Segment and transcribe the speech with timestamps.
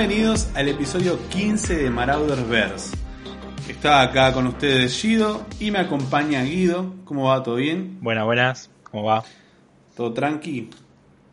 [0.00, 2.96] Bienvenidos al episodio 15 de Marauders Verse.
[3.68, 6.94] Está acá con ustedes Gido y me acompaña Guido.
[7.04, 7.42] ¿Cómo va?
[7.42, 7.98] ¿Todo bien?
[8.00, 8.70] Buenas, buenas.
[8.84, 9.22] ¿Cómo va?
[9.94, 10.70] ¿Todo tranqui?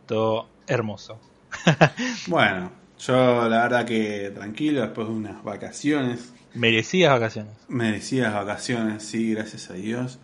[0.05, 1.17] Todo hermoso.
[2.27, 6.33] bueno, yo la verdad que tranquilo después de unas vacaciones.
[6.53, 7.53] Merecidas vacaciones.
[7.69, 10.19] Merecidas vacaciones, sí, gracias a Dios.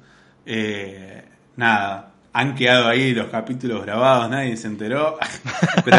[0.46, 1.24] Eh,
[1.56, 5.18] nada, han quedado ahí los capítulos grabados, nadie se enteró.
[5.86, 5.98] pero,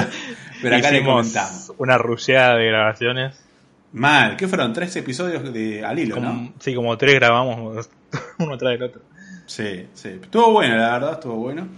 [0.61, 1.73] pero acá le comentamos.
[1.79, 3.41] Una rusheada de grabaciones.
[3.93, 4.73] Mal, ¿qué fueron?
[4.73, 6.53] Tres episodios de al hilo, ¿no?
[6.59, 7.89] Sí, como tres grabamos
[8.39, 9.03] uno tras el otro.
[9.47, 10.09] Sí, sí.
[10.09, 11.69] Estuvo bueno, la verdad, estuvo bueno.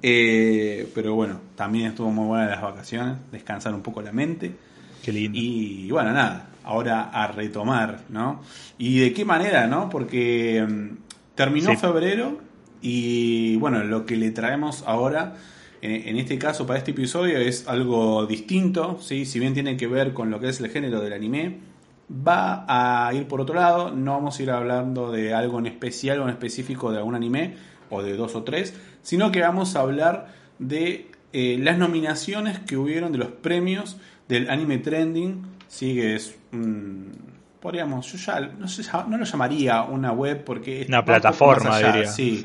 [0.00, 4.52] Eh, pero bueno, también estuvo muy buena las vacaciones, descansar un poco la mente.
[5.02, 5.36] Qué lindo.
[5.36, 8.42] Y bueno, nada, ahora a retomar, ¿no?
[8.78, 9.88] ¿Y de qué manera, no?
[9.90, 12.47] Porque mm, terminó febrero
[12.80, 15.36] y bueno, lo que le traemos ahora,
[15.80, 19.24] en, este caso para este episodio, es algo distinto, ¿sí?
[19.24, 21.58] Si bien tiene que ver con lo que es el género del anime,
[22.10, 26.20] va a ir por otro lado, no vamos a ir hablando de algo en especial
[26.20, 27.56] o en específico de algún anime,
[27.90, 32.76] o de dos o tres, sino que vamos a hablar de eh, las nominaciones que
[32.76, 33.96] hubieron de los premios
[34.28, 35.94] del anime trending, ¿sí?
[35.94, 36.36] que es
[37.68, 40.86] podríamos, yo ya no, sé, no lo llamaría una web porque...
[40.88, 42.06] Una plataforma, diría.
[42.06, 42.42] Sí,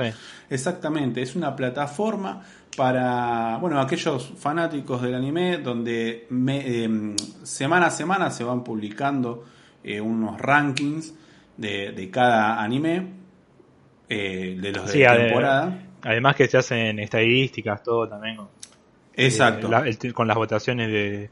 [0.49, 2.41] exactamente, es una plataforma
[2.75, 9.45] para, bueno, aquellos fanáticos del anime donde em, semana a semana se van publicando
[9.81, 11.13] eh, unos rankings
[11.55, 13.07] de, cada anime,
[14.09, 15.79] eh, de los de temporada.
[16.01, 18.39] Además que se hacen estadísticas, todo también.
[19.13, 19.69] Exacto.
[19.85, 21.29] Eh, con las votaciones de,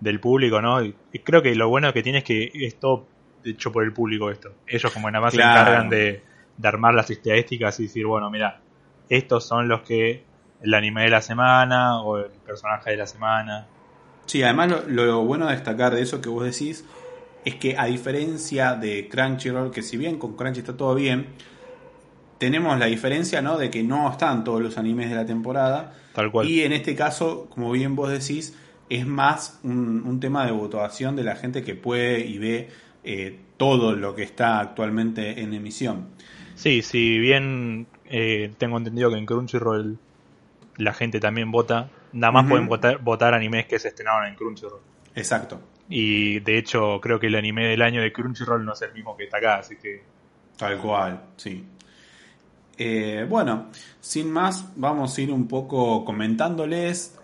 [0.00, 0.84] del público, ¿no?
[0.84, 0.92] Y
[1.24, 3.10] creo que lo bueno que tiene es que es todo
[3.44, 4.54] hecho por el público esto.
[4.66, 6.22] Ellos como nada más se encargan de,
[6.62, 8.60] armar las estadísticas y decir, bueno, mira,
[9.08, 10.24] estos son los que
[10.62, 13.66] el anime de la semana o el personaje de la semana.
[14.26, 16.84] Sí, además lo, bueno de destacar de eso que vos decís
[17.44, 21.26] es que a diferencia de Crunchyroll, que si bien con Crunchy está todo bien,
[22.38, 23.58] tenemos la diferencia ¿no?
[23.58, 25.94] de que no están todos los animes de la temporada.
[26.14, 26.48] Tal cual.
[26.48, 28.56] Y en este caso, como bien vos decís,
[28.88, 32.70] es más un, un tema de votación de la gente que puede y ve
[33.04, 36.08] eh, todo lo que está actualmente en emisión.
[36.54, 39.98] Sí, si bien eh, tengo entendido que en Crunchyroll
[40.76, 44.80] la gente también vota, nada más pueden votar, votar animes que se estrenaron en Crunchyroll.
[45.14, 45.60] Exacto.
[45.88, 49.16] Y de hecho creo que el anime del año de Crunchyroll no es el mismo
[49.16, 50.02] que está acá, así que...
[50.56, 51.64] Tal cual, sí.
[52.78, 53.68] Eh, bueno,
[54.00, 57.18] sin más, vamos a ir un poco comentándoles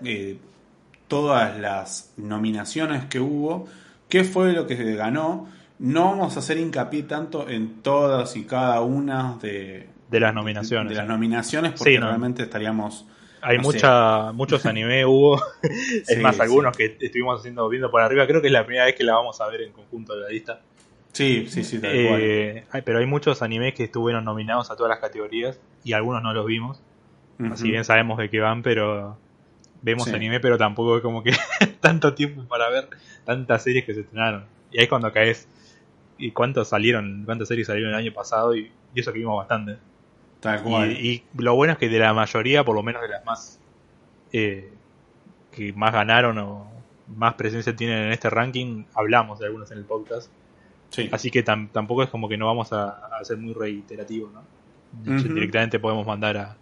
[1.07, 3.69] todas las nominaciones que hubo,
[4.09, 5.47] qué fue lo que se ganó
[5.79, 10.91] no vamos a hacer hincapié tanto en todas y cada una de, de las nominaciones.
[10.91, 13.07] De, las nominaciones, porque realmente estaríamos.
[13.41, 15.41] Hay mucha, muchos anime hubo.
[15.63, 18.27] es más, algunos que estuvimos haciendo viendo por arriba.
[18.27, 20.29] Creo que es la primera vez que la vamos a ver en conjunto de la
[20.29, 20.61] lista.
[21.13, 25.01] Sí, sí, sí, tal eh, pero hay muchos animes que estuvieron nominados a todas las
[25.01, 26.83] categorías y algunos no los vimos.
[27.53, 29.17] Así bien sabemos de qué van, pero
[29.83, 31.33] vemos anime, pero tampoco es como que
[31.81, 32.89] tanto tiempo para ver
[33.25, 34.45] tantas series que se estrenaron.
[34.73, 35.49] Y ahí es cuando caes
[36.19, 39.79] y cuántos salieron, cuántas series salieron el año pasado y, eso que vimos bastante.
[41.01, 43.61] Y, lo bueno es que de la mayoría, por lo menos de las más
[44.33, 44.73] eh,
[45.53, 46.71] que más ganaron o
[47.17, 50.31] más presencia tienen en este ranking, hablamos de algunos en el podcast.
[51.13, 54.43] Así que tampoco es como que no vamos a, ser muy reiterativos, ¿no?
[54.93, 56.57] Directamente podemos mandar a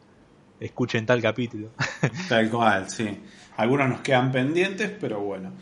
[0.61, 1.69] escuchen tal capítulo.
[2.29, 3.21] Tal cual, sí.
[3.57, 5.53] Algunos nos quedan pendientes, pero bueno.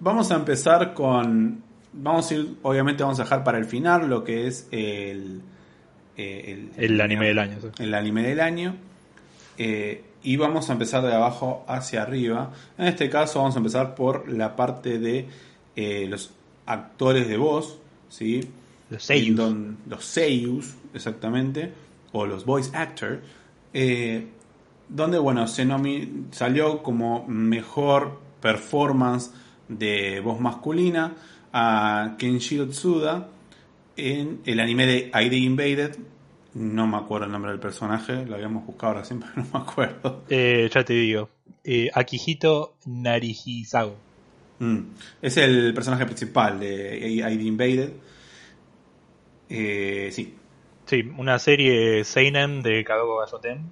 [0.00, 1.62] Vamos a empezar con
[1.92, 5.42] vamos a ir, obviamente vamos a dejar para el final lo que es el...
[6.16, 7.58] Eh, el, anime del año.
[7.78, 8.74] El anime del año.
[9.56, 12.52] Eh, y vamos a empezar de abajo hacia arriba.
[12.76, 15.28] En este caso vamos a empezar por la parte de
[15.76, 16.32] eh, los
[16.66, 17.78] actores de voz,
[18.08, 18.48] ¿sí?
[18.90, 19.38] Los seiyus.
[19.88, 21.72] los seiyus, exactamente,
[22.12, 23.20] o los voice actors,
[24.88, 25.68] donde, bueno, se
[26.32, 29.30] salió como mejor performance
[29.68, 31.14] de voz masculina
[31.52, 33.28] a Kenshiro Tsuda
[33.96, 35.96] en el anime de ID Invaded.
[36.54, 40.24] No me acuerdo el nombre del personaje, lo habíamos buscado ahora siempre, no me acuerdo.
[40.28, 41.28] Eh, ya te digo,
[41.64, 43.96] eh, Akihito Narihisago.
[44.60, 44.78] Mm,
[45.22, 47.92] es el personaje principal de ID Invaded.
[49.48, 50.34] Eh, sí.
[50.86, 53.70] Sí, una serie Seinen de Kadogo Gasoten.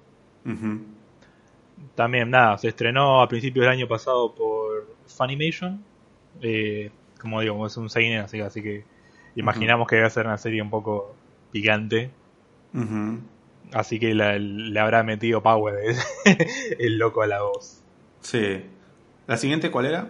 [1.95, 5.83] También, nada, se estrenó a principios del año pasado por Funimation.
[6.41, 8.85] Eh, como digo, es un seinen, así, así que
[9.35, 11.15] imaginamos que va a ser una serie un poco
[11.51, 12.11] picante.
[13.73, 15.75] Así que le habrá metido power
[16.79, 17.81] el loco a la voz.
[18.21, 18.63] Sí.
[19.25, 20.09] ¿La siguiente cuál era?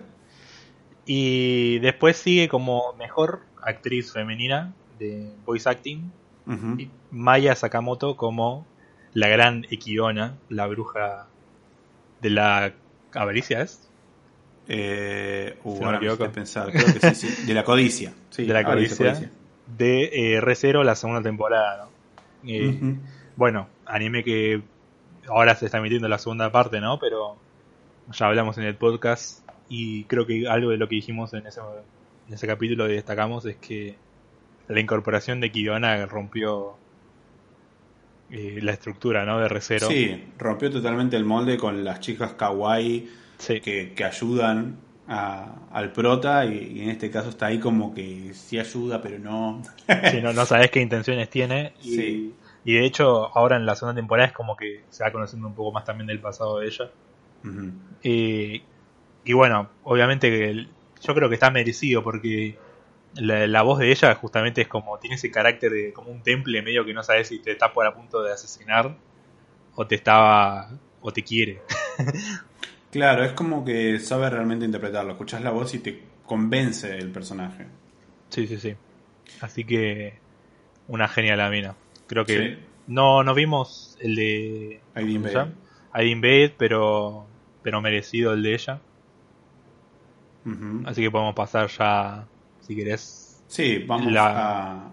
[1.06, 6.12] Y después sigue como mejor actriz femenina de voice acting
[7.12, 8.66] Maya Sakamoto como
[9.14, 11.28] la gran Ekiona, la bruja
[12.22, 12.74] de la
[13.14, 13.87] avaricia, ¿es?
[14.70, 15.80] Eh, uh,
[16.34, 17.46] pensar, creo que sí, sí.
[17.46, 18.14] De la codicia.
[18.38, 19.32] de la codicia,
[19.66, 21.88] De eh, Recero, la segunda temporada.
[22.46, 22.96] Eh,
[23.36, 24.62] bueno, anime que
[25.28, 27.00] ahora se está emitiendo la segunda parte, ¿no?
[27.00, 27.38] Pero
[28.12, 31.62] ya hablamos en el podcast y creo que algo de lo que dijimos en ese,
[32.28, 33.96] en ese capítulo y destacamos es que
[34.68, 36.76] la incorporación de Kiona rompió
[38.30, 39.40] eh, la estructura ¿no?
[39.40, 39.88] de Recero.
[39.88, 46.90] Sí, rompió totalmente el molde con las chicas kawaii que, ayudan al prota y, en
[46.90, 49.62] este caso está ahí como que sí ayuda pero no.
[50.12, 51.74] sí, no, no sabes qué intenciones tiene.
[51.84, 52.34] Y,
[52.66, 55.56] y de hecho ahora en la segunda temporada es como que se va conociendo un
[55.56, 56.92] poco más también del pasado de ella.
[58.04, 58.64] y,
[59.24, 60.68] y bueno, obviamente
[61.02, 62.58] yo creo que está merecido porque
[63.16, 66.86] la, voz de ella justamente es como, tiene ese carácter de como un temple medio
[66.86, 68.96] que no sabes si te está por a punto de asesinar
[69.76, 70.70] o te estaba
[71.02, 71.62] o te quiere.
[72.92, 77.66] claro, es como que sabe realmente interpretarlo, escuchas la voz y te convence el personaje.
[78.30, 78.76] Sí, sí, sí.
[79.42, 80.16] Así que
[80.88, 81.76] una genial la mina.
[82.08, 87.28] Creo que no, no vimos el de Aidin Bed, pero
[87.62, 88.80] pero merecido el de ella.
[90.86, 92.26] Así que podemos pasar ya
[92.62, 93.44] si querés.
[93.48, 94.90] Sí, vamos a.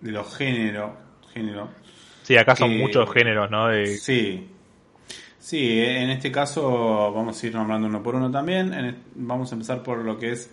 [0.00, 0.90] de los géneros.
[1.32, 1.68] Género,
[2.22, 3.68] sí, acá son muchos géneros, ¿no?
[3.84, 4.48] Sí.
[5.38, 8.96] Sí, en este caso vamos a ir nombrando uno por uno también.
[9.14, 10.50] vamos a empezar por lo que es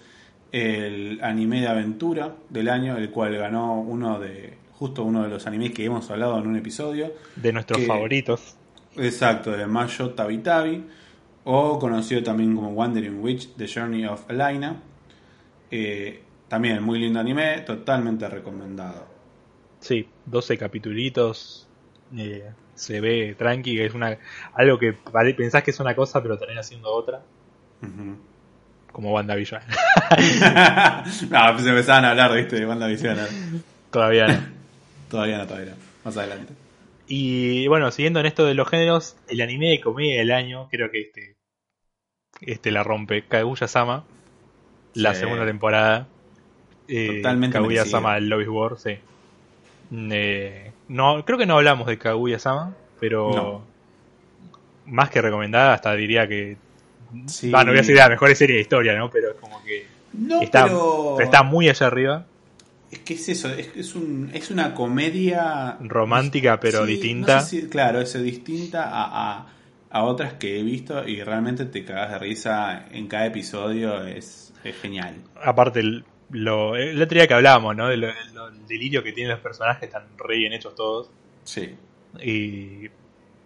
[0.51, 4.57] el anime de aventura del año, el cual ganó uno de.
[4.73, 7.13] justo uno de los animes que hemos hablado en un episodio.
[7.35, 8.55] De nuestros favoritos.
[8.95, 10.85] Exacto, de Mayo Tabi Tabi,
[11.43, 14.81] o conocido también como Wandering Witch, The Journey of Elena.
[15.71, 19.05] Eh, también muy lindo anime, totalmente recomendado.
[19.79, 21.67] Sí, 12 capitulitos.
[22.15, 24.18] Eh, se ve tranqui, es una
[24.54, 24.94] algo que
[25.36, 27.22] pensás que es una cosa, pero termina siendo otra.
[28.92, 29.62] Como WandaVision.
[31.30, 32.57] no, pues empezaban a hablar ¿viste?
[32.57, 33.18] de WandaVision.
[33.92, 34.39] Todavía no.
[35.10, 36.54] todavía no, todavía Más adelante.
[37.07, 40.89] Y bueno, siguiendo en esto de los géneros, el anime de comedia del año, creo
[40.89, 41.36] que este,
[42.42, 43.24] este la rompe.
[43.27, 44.06] Kaguya-sama,
[44.94, 46.07] la segunda temporada.
[46.88, 48.98] Eh, Totalmente Kaguya-sama Lobby War, sí.
[49.91, 53.63] Eh, no, creo que no hablamos de Kaguya-sama, pero
[54.85, 56.57] más que recomendada, hasta diría que.
[57.27, 57.49] Sí.
[57.51, 59.09] no voy a decir la mejor serie de historia, ¿no?
[59.09, 59.85] Pero es como que.
[60.41, 60.69] está,
[61.19, 62.25] está muy allá arriba.
[62.91, 65.77] Es que es eso, es, es, un, es una comedia.
[65.81, 67.45] Romántica, pero distinta.
[67.69, 69.47] claro, es distinta a,
[69.89, 74.53] a, otras que he visto y realmente te cagas de risa en cada episodio, es,
[74.63, 75.15] es genial.
[75.43, 77.88] Aparte, el, lo, el otro día que hablábamos, ¿no?
[77.88, 78.12] Del
[78.68, 81.10] delirio que tienen los personajes, están re bien hechos todos.
[81.44, 81.75] Sí.
[82.22, 82.89] Y,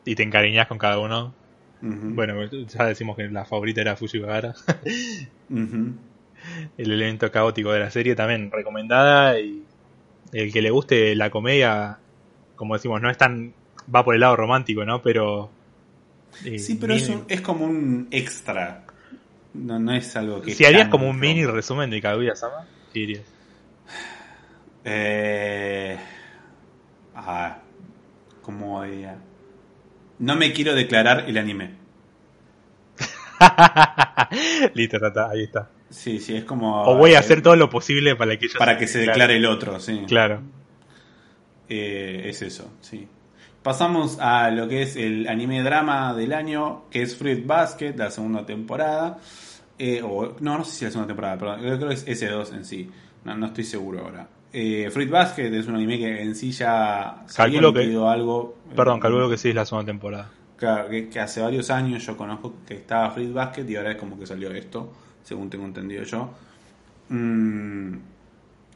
[0.06, 1.34] y te encariñas con cada uno.
[1.81, 4.54] Bueno, ya decimos que la favorita era Fujiwara.
[6.78, 9.40] El elemento caótico de la serie también recomendada.
[9.40, 9.64] Y
[10.31, 12.00] el que le guste la comedia,
[12.56, 13.54] como decimos, no es tan.
[13.94, 15.02] va por el lado romántico, ¿no?
[15.02, 15.50] Pero.
[16.45, 18.86] Eh, sí, pero es, es como un extra
[19.53, 20.53] no, no es algo que.
[20.53, 23.23] Si harías como un mini resumen de Kaguya Sama, ¿qué dirías?
[24.83, 25.97] Eh.
[27.15, 27.59] Ah.
[28.41, 29.18] ¿Cómo diría?
[30.19, 31.75] No me quiero declarar el anime.
[34.73, 34.97] Listo,
[35.29, 35.69] ahí está.
[35.89, 36.83] Sí, sí, es como.
[36.83, 39.79] O voy a hacer todo lo posible para que Para que se declare el otro,
[39.79, 40.03] sí.
[40.07, 40.41] Claro.
[41.68, 43.07] Eh, es eso, sí.
[43.63, 48.09] Pasamos a lo que es el anime drama del año, que es Fruit Basket, la
[48.09, 49.18] segunda temporada.
[49.78, 52.54] Eh, o, no, no sé si es la segunda temporada, perdón, creo que es S2
[52.54, 52.89] en sí.
[53.23, 54.28] No, estoy seguro ahora.
[54.51, 58.56] Eh, Fruit Basket es un anime que en sí ya se calculo que, algo.
[58.75, 60.31] Perdón, calculo que sí es la segunda temporada.
[60.57, 64.18] Claro, que, hace varios años yo conozco que estaba Fruit Basket y ahora es como
[64.18, 64.92] que salió esto,
[65.23, 66.30] según tengo entendido yo.
[67.09, 67.94] Mm,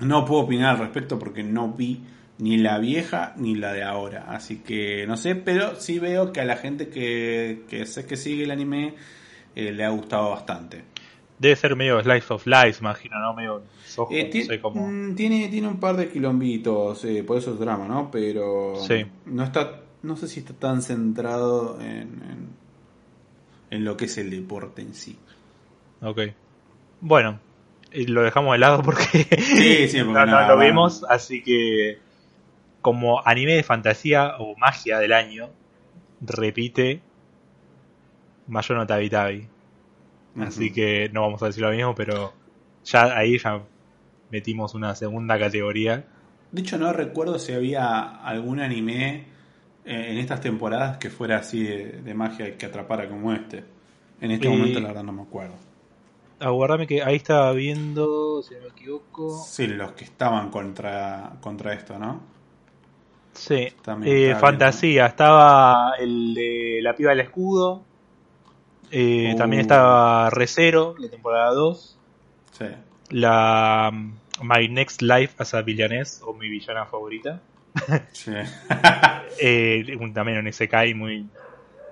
[0.02, 2.02] no puedo opinar al respecto porque no vi
[2.38, 4.26] ni la vieja ni la de ahora.
[4.30, 8.18] Así que no sé, pero sí veo que a la gente que, que sé que
[8.18, 8.96] sigue el anime
[9.56, 10.84] eh, le ha gustado bastante.
[11.38, 13.34] Debe ser medio Slice of Life, imagino, ¿no?
[13.34, 13.64] Medio
[14.12, 18.10] eh, mm, tiene, tiene un par de quilombitos, eh, por eso es drama, ¿no?
[18.10, 18.76] Pero
[19.26, 22.50] no está, no sé si está tan centrado en,
[23.70, 25.18] en, lo que es el deporte en sí.
[26.02, 26.20] Ok.
[27.02, 27.40] Bueno,
[27.92, 29.28] lo dejamos de lado porque,
[29.90, 32.00] sí, no, lo vimos, así que
[32.84, 35.50] como anime de fantasía o magia del año,
[36.22, 37.02] repite
[38.48, 39.48] Mayo no Tabi Tabi.
[40.40, 42.34] Así que no vamos a decir lo mismo, pero
[42.84, 43.62] ya ahí ya
[44.32, 46.06] metimos una segunda categoría.
[46.52, 49.26] De hecho, no recuerdo si había algún anime
[49.86, 53.64] eh, en estas temporadas que fuera así de, magia y que atrapara como este.
[54.20, 55.56] En este momento, la verdad, no me acuerdo.
[56.40, 59.42] Aguardame que ahí estaba viendo, si no me equivoco.
[59.46, 62.33] Sí, los que estaban contra, contra esto, ¿no?
[63.34, 63.68] Sí.
[64.04, 67.84] Eh, fantasía, estaba el de La piba del escudo.
[68.92, 69.64] Eh, también uh.
[69.64, 72.00] estaba Recero, de temporada 2.
[72.52, 72.66] Sí.
[73.10, 77.42] La um, My Next Life as a Villainess, o mi villana favorita.
[78.12, 78.32] Sí.
[79.42, 81.26] eh, también un SK muy.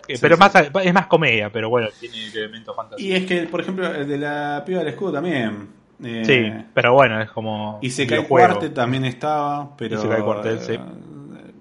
[0.07, 3.11] Eh, pero Más, es más comedia, pero bueno, tiene elementos fantásticos.
[3.11, 5.69] Y es que, por ejemplo, el de la piba del escudo también.
[6.03, 7.79] Eh, sí, pero bueno, es como.
[7.81, 9.97] Y se cae Cuarte también estaba, pero.
[9.97, 10.79] Y se cae Cuartel, sí.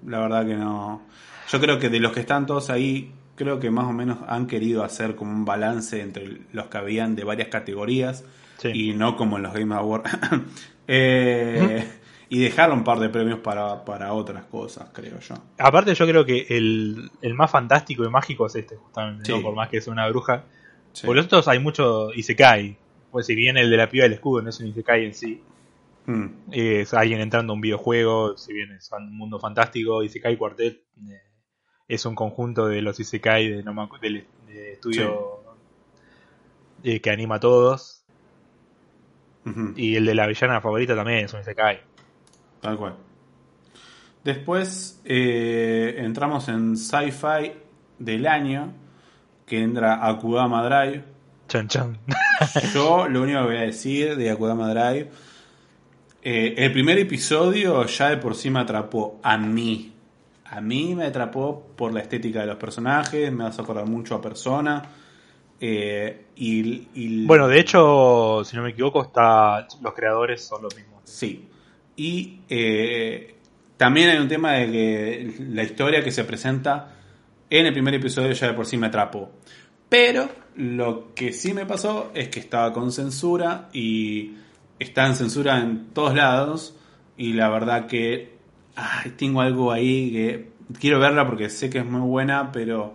[0.05, 1.01] La verdad que no.
[1.49, 4.47] Yo creo que de los que están todos ahí, creo que más o menos han
[4.47, 8.23] querido hacer como un balance entre los que habían de varias categorías
[8.63, 10.11] y no como en los Game Awards.
[10.87, 11.87] eh,
[12.29, 15.35] y dejaron un par de premios para, para, otras cosas, creo yo.
[15.57, 19.69] Aparte, yo creo que el, el más fantástico y mágico es este, justamente, por más
[19.69, 20.45] que es una bruja.
[21.05, 22.77] Por los otros hay mucho Isekai.
[23.11, 25.41] Pues si bien el de la piba del escudo no es un Isekai en sí,
[26.05, 26.25] mm.
[26.51, 31.21] es alguien entrando a un videojuego, si bien es un mundo fantástico, Isekai Quartet eh,
[31.87, 33.63] es un conjunto de los Isekai de,
[34.01, 35.43] del estudio
[36.83, 37.97] eh, que anima a todos.
[39.75, 41.81] Y el de la villana favorita también es un Isekai.
[42.61, 42.95] Tal cual.
[44.23, 47.53] Después eh, entramos en Sci-Fi
[47.97, 48.71] del año,
[49.45, 51.03] que entra Akudama Drive.
[51.47, 51.97] Chan chan.
[52.73, 55.09] Yo lo único que voy a decir de Akudama Drive,
[56.23, 59.93] eh, el primer episodio ya de por sí me atrapó a mí.
[60.45, 64.15] A mí me atrapó por la estética de los personajes, me vas a acordar mucho
[64.15, 64.83] a Persona.
[65.59, 71.01] Eh, y, Bueno, de hecho, si no me equivoco, está los creadores son los mismos.
[71.05, 71.47] Sí,
[71.95, 73.35] y eh,
[73.77, 76.95] también hay un tema de que la historia que se presenta
[77.49, 79.31] en el primer episodio ya de por sí me atrapó.
[79.87, 84.35] Pero lo que sí me pasó es que estaba con censura y
[84.81, 86.75] está en censura en todos lados.
[87.17, 88.37] Y la verdad que
[89.17, 92.93] tengo algo ahí que quiero verla porque sé que es muy buena, pero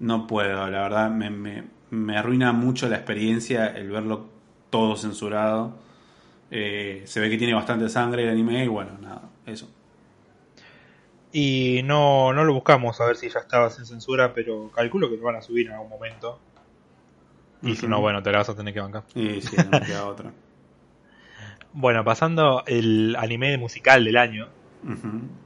[0.00, 0.68] no puedo.
[0.68, 4.26] La verdad me, me, me arruina mucho la experiencia el verlo
[4.70, 5.76] todo censurado.
[6.50, 9.68] Eh, se ve que tiene bastante sangre el anime y bueno, nada, eso.
[11.30, 15.18] Y no, no lo buscamos a ver si ya estaba sin censura, pero calculo que
[15.18, 16.40] lo van a subir en algún momento.
[17.62, 19.02] Y si no, bueno, te la vas a tener que bancar.
[19.14, 20.32] Y sí, no queda otra.
[21.72, 24.48] bueno, pasando el anime musical del año,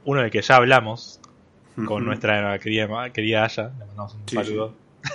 [0.05, 1.19] uno del que ya hablamos,
[1.85, 4.73] con nuestra querida, querida Aya, le mandamos un saludo.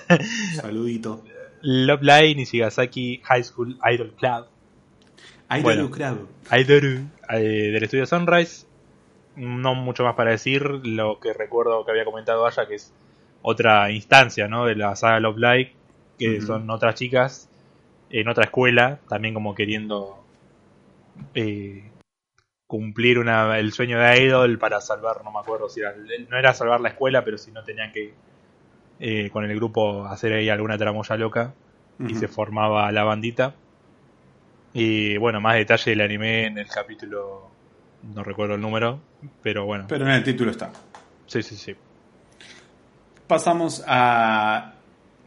[0.55, 1.25] Saludito.
[1.63, 4.47] Love Line y Shigasaki High School Idol Club
[5.49, 8.67] Aidoru bueno, eh, del estudio Sunrise.
[9.37, 10.63] No mucho más para decir.
[10.63, 12.93] Lo que recuerdo que había comentado allá, que es
[13.41, 14.67] otra instancia ¿no?
[14.67, 15.73] de la saga Love Live,
[16.19, 17.49] que son otras chicas
[18.11, 20.18] en otra escuela, también como queriendo
[21.35, 21.91] eh,
[22.67, 25.95] cumplir una, el sueño de Idol para salvar, no me acuerdo si era,
[26.29, 28.15] no era salvar la escuela, pero si no tenían que
[29.01, 31.55] eh, con el grupo hacer ahí alguna tramoya loca
[32.01, 33.55] y se formaba la bandita.
[34.73, 37.51] Y bueno, más detalle del anime en el capítulo,
[38.15, 39.01] no recuerdo el número,
[39.43, 39.87] pero bueno.
[39.89, 40.71] Pero en el título está.
[41.27, 41.75] Sí, sí, sí.
[43.27, 44.75] Pasamos a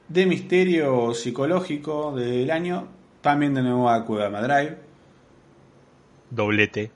[0.08, 2.88] De Misterio Psicológico del año,
[3.22, 4.91] también de nuevo a Kudama Drive.
[6.32, 6.92] Doblete.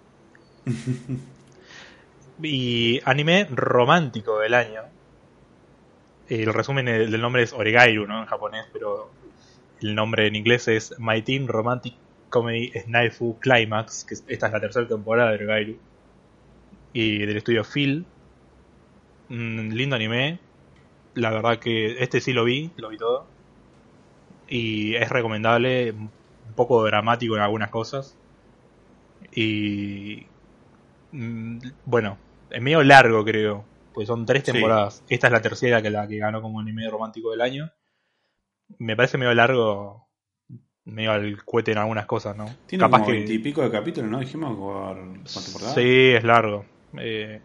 [2.42, 4.82] y anime romántico del año.
[6.28, 8.22] El resumen del nombre es Oregairu, ¿no?
[8.22, 9.12] En japonés, pero
[9.82, 11.94] el nombre en inglés es My Teen Romantic
[12.30, 15.78] Comedy Snaifu Climax, que esta es la tercera temporada de Gairu,
[16.94, 18.06] y del estudio Phil.
[19.30, 20.40] Un lindo anime.
[21.14, 23.26] La verdad que este sí lo vi, lo vi todo.
[24.48, 26.10] Y es recomendable, un
[26.56, 28.18] poco dramático en algunas cosas.
[29.36, 30.26] Y
[31.12, 32.18] mm, bueno,
[32.50, 35.04] es medio largo creo, pues son tres temporadas.
[35.10, 37.72] Esta es la tercera que la que ganó como anime romántico del año.
[38.80, 40.06] Me parece medio largo
[40.86, 42.46] medio al cohete en algunas cosas, ¿no?
[42.68, 43.34] Tiene Capaz como que...
[43.34, 44.20] y pico de capítulos, ¿no?
[44.20, 45.74] Dijimos por, temporada.
[45.74, 46.66] Sí, es largo.
[46.98, 47.42] Eh,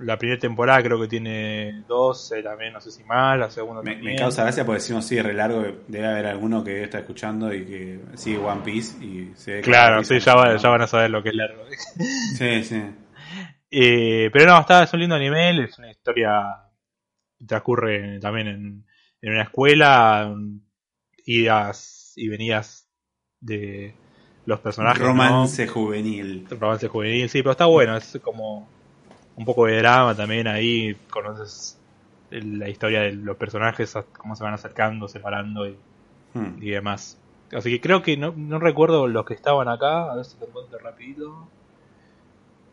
[0.00, 3.96] la primera temporada creo que tiene 12, también no sé si más, la segunda me,
[3.96, 7.64] me causa gracia porque decimos sí, re largo, debe haber alguno que está escuchando y
[7.64, 11.30] que sigue One Piece y se Claro, sí, ya, ya, van a saber lo que
[11.30, 11.62] es largo.
[12.36, 12.82] sí, sí.
[13.70, 16.42] Eh, pero no, está, es un lindo anime, es una historia
[17.38, 18.86] que transcurre también en,
[19.20, 20.34] en una escuela,
[21.26, 22.88] idas y venidas
[23.40, 23.94] de,
[24.48, 25.02] los personajes.
[25.02, 26.46] Romance juvenil.
[26.48, 28.66] Romance juvenil, sí, pero está bueno, es como
[29.38, 31.78] un poco de drama también ahí, conoces
[32.30, 35.76] la historia de los personajes, cómo se van acercando, separando y,
[36.34, 36.60] hmm.
[36.60, 37.16] y demás.
[37.52, 40.48] Así que creo que no, no, recuerdo los que estaban acá, a ver si lo
[40.48, 41.48] encuentro rapidito.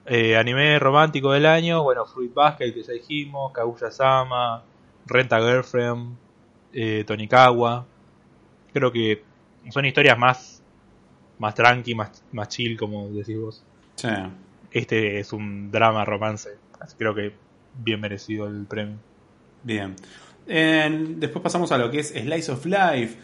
[0.07, 4.63] Eh, anime romántico del año, bueno, Fruit Basket que ya dijimos, Kaguya Sama,
[5.05, 6.17] Renta Girlfriend,
[6.73, 7.85] eh, Tonikawa.
[8.73, 9.23] Creo que
[9.69, 10.63] son historias más
[11.37, 13.63] más tranqui, más, más chill, como decís vos.
[13.95, 14.07] Sí.
[14.75, 16.49] Este es un drama romance,
[16.81, 17.31] así creo que
[17.81, 18.97] bien merecido el premio.
[19.63, 19.95] Bien.
[20.45, 23.17] después pasamos a lo que es Slice of Life.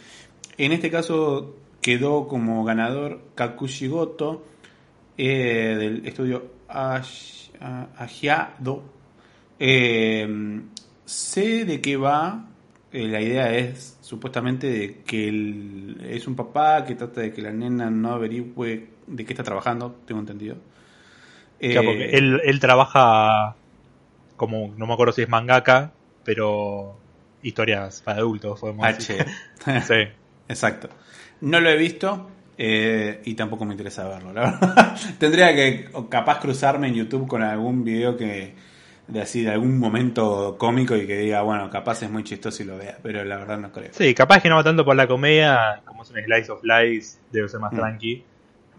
[0.57, 4.45] En este caso quedó como ganador Kakushigoto
[5.17, 6.53] eh, del estudio
[7.97, 8.83] Ajiado.
[9.59, 10.61] Eh,
[11.03, 12.47] sé de qué va.
[12.93, 15.27] Eh, la idea es supuestamente de que
[16.15, 19.97] es un papá que trata de que la nena no averigüe de qué está trabajando,
[20.05, 20.55] tengo entendido.
[21.61, 23.55] Porque él, él trabaja
[24.35, 25.91] como, no me acuerdo si es mangaka,
[26.23, 26.97] pero
[27.43, 29.25] historias para adultos, podemos decir.
[29.87, 30.07] sí.
[30.47, 30.89] Exacto.
[31.41, 34.95] No lo he visto eh, y tampoco me interesa verlo, la verdad.
[35.19, 38.53] Tendría que capaz cruzarme en YouTube con algún video que
[39.07, 42.65] de así de algún momento cómico y que diga, bueno, capaz es muy chistoso y
[42.65, 43.89] lo vea, pero la verdad no creo.
[43.91, 47.17] Sí, capaz que no va tanto por la comedia, como es un Slice of Life,
[47.31, 47.75] debe ser más mm.
[47.75, 48.23] tranqui.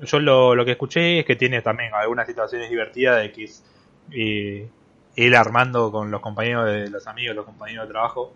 [0.03, 3.65] Yo lo, lo que escuché es que tiene también algunas situaciones divertidas de que es
[4.11, 4.69] eh,
[5.17, 8.33] él armando con los compañeros de los amigos, los compañeros de trabajo,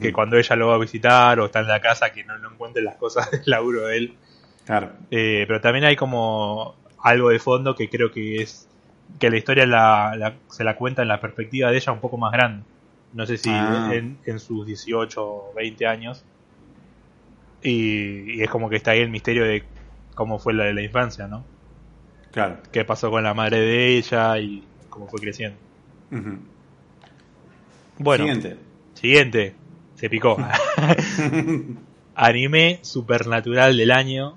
[0.00, 2.50] que cuando ella lo va a visitar o está en la casa que no, no
[2.50, 4.14] encuentre las cosas del laburo de él.
[4.64, 4.90] Claro.
[5.12, 8.68] Eh, pero también hay como algo de fondo que creo que es
[9.20, 12.32] que la historia la, se la cuenta en la perspectiva de ella un poco más
[12.32, 12.64] grande.
[13.12, 13.92] No sé si ah.
[13.94, 16.24] en, sus 18 o 20 años.
[17.62, 19.64] Y, es como que está ahí el misterio de
[20.16, 21.44] cómo fue la de la infancia, ¿no?
[22.32, 22.58] Claro.
[22.72, 25.58] Qué pasó con la madre de ella y cómo fue creciendo.
[27.98, 28.24] Bueno.
[28.24, 28.56] Siguiente.
[28.94, 29.54] Siguiente.
[29.94, 30.36] Se picó.
[32.16, 34.36] Anime supernatural del año.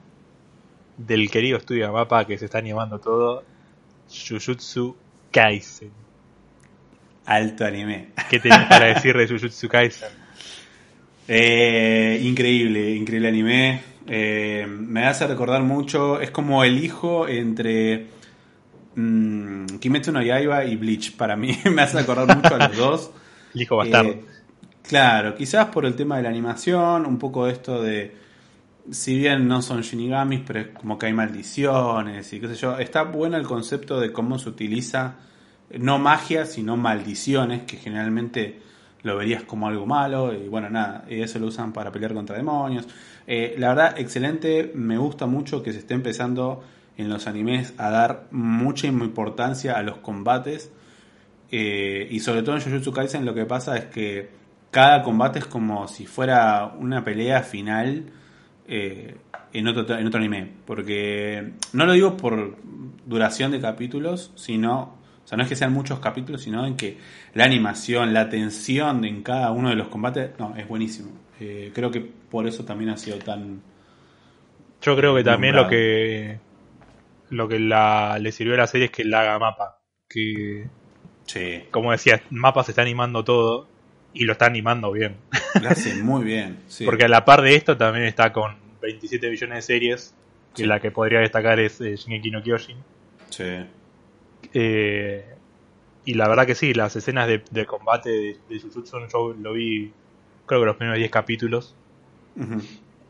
[0.98, 3.44] Del querido estudio Mapa que se está animando todo.
[4.10, 4.98] Jujutsu
[5.32, 5.92] Kaisen.
[7.26, 8.10] Alto anime.
[8.30, 10.10] ¿Qué tenés para decir de Jujutsu Kaisen?
[11.26, 13.89] Eh, increíble, increíble anime.
[14.12, 16.20] Eh, me hace recordar mucho.
[16.20, 18.08] Es como el hijo entre
[18.96, 21.16] mmm, Kimetsu no Yaiba y Bleach.
[21.16, 23.12] Para mí me hace recordar mucho a los dos.
[23.54, 24.10] El hijo bastardo.
[24.12, 24.26] Eh,
[24.84, 28.16] claro, quizás por el tema de la animación, un poco esto de
[28.92, 32.78] si bien no son shinigamis, pero es como que hay maldiciones y qué sé yo.
[32.78, 35.16] Está bueno el concepto de cómo se utiliza
[35.78, 38.62] no magia, sino maldiciones, que generalmente
[39.04, 42.36] lo verías como algo malo y bueno, nada, y eso lo usan para pelear contra
[42.36, 42.88] demonios.
[43.32, 46.64] Eh, la verdad, excelente, me gusta mucho que se esté empezando
[46.98, 50.72] en los animes a dar mucha importancia a los combates
[51.52, 54.32] eh, y sobre todo en Jujutsu Kaisen lo que pasa es que
[54.72, 58.06] cada combate es como si fuera una pelea final
[58.68, 59.16] eh,
[59.54, 60.52] en, otro, en otro anime.
[60.66, 62.58] Porque no lo digo por
[63.06, 66.98] duración de capítulos, sino, o sea, no es que sean muchos capítulos, sino en que
[67.36, 71.29] la animación, la tensión en cada uno de los combates, no, es buenísimo.
[71.40, 73.62] Eh, creo que por eso también ha sido tan...
[74.82, 76.40] Yo creo que también lo que
[77.30, 79.80] lo que la, le sirvió a la serie es que la haga mapa.
[80.08, 80.68] Que,
[81.26, 81.64] sí.
[81.72, 83.68] como decía, mapa se está animando todo
[84.14, 85.18] y lo está animando bien.
[85.62, 86.60] Lo hace muy bien.
[86.86, 90.16] Porque a la par de esto también está con 27 millones de series,
[90.56, 92.78] que la que podría destacar es eh, Shingeki no Kyojin.
[93.30, 93.66] Sí.
[94.54, 95.26] Eh,
[96.06, 99.92] y la verdad que sí, las escenas de, combate de, de Jujutsu yo lo vi,
[100.50, 101.76] creo que los primeros 10 capítulos.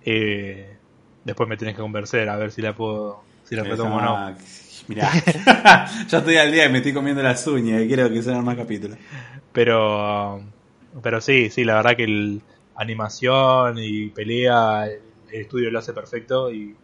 [0.05, 0.77] eh,
[1.23, 4.35] después me tenés que convencer a ver si la puedo, si la retomo o no.
[4.87, 5.11] Mirá,
[6.07, 8.55] ya estoy al día y me estoy comiendo las uñas y quiero que sean más
[8.55, 8.97] capítulos.
[9.53, 10.41] Pero
[11.03, 12.41] pero sí, sí, la verdad que el
[12.75, 16.75] animación y pelea, el, estudio lo hace perfecto y,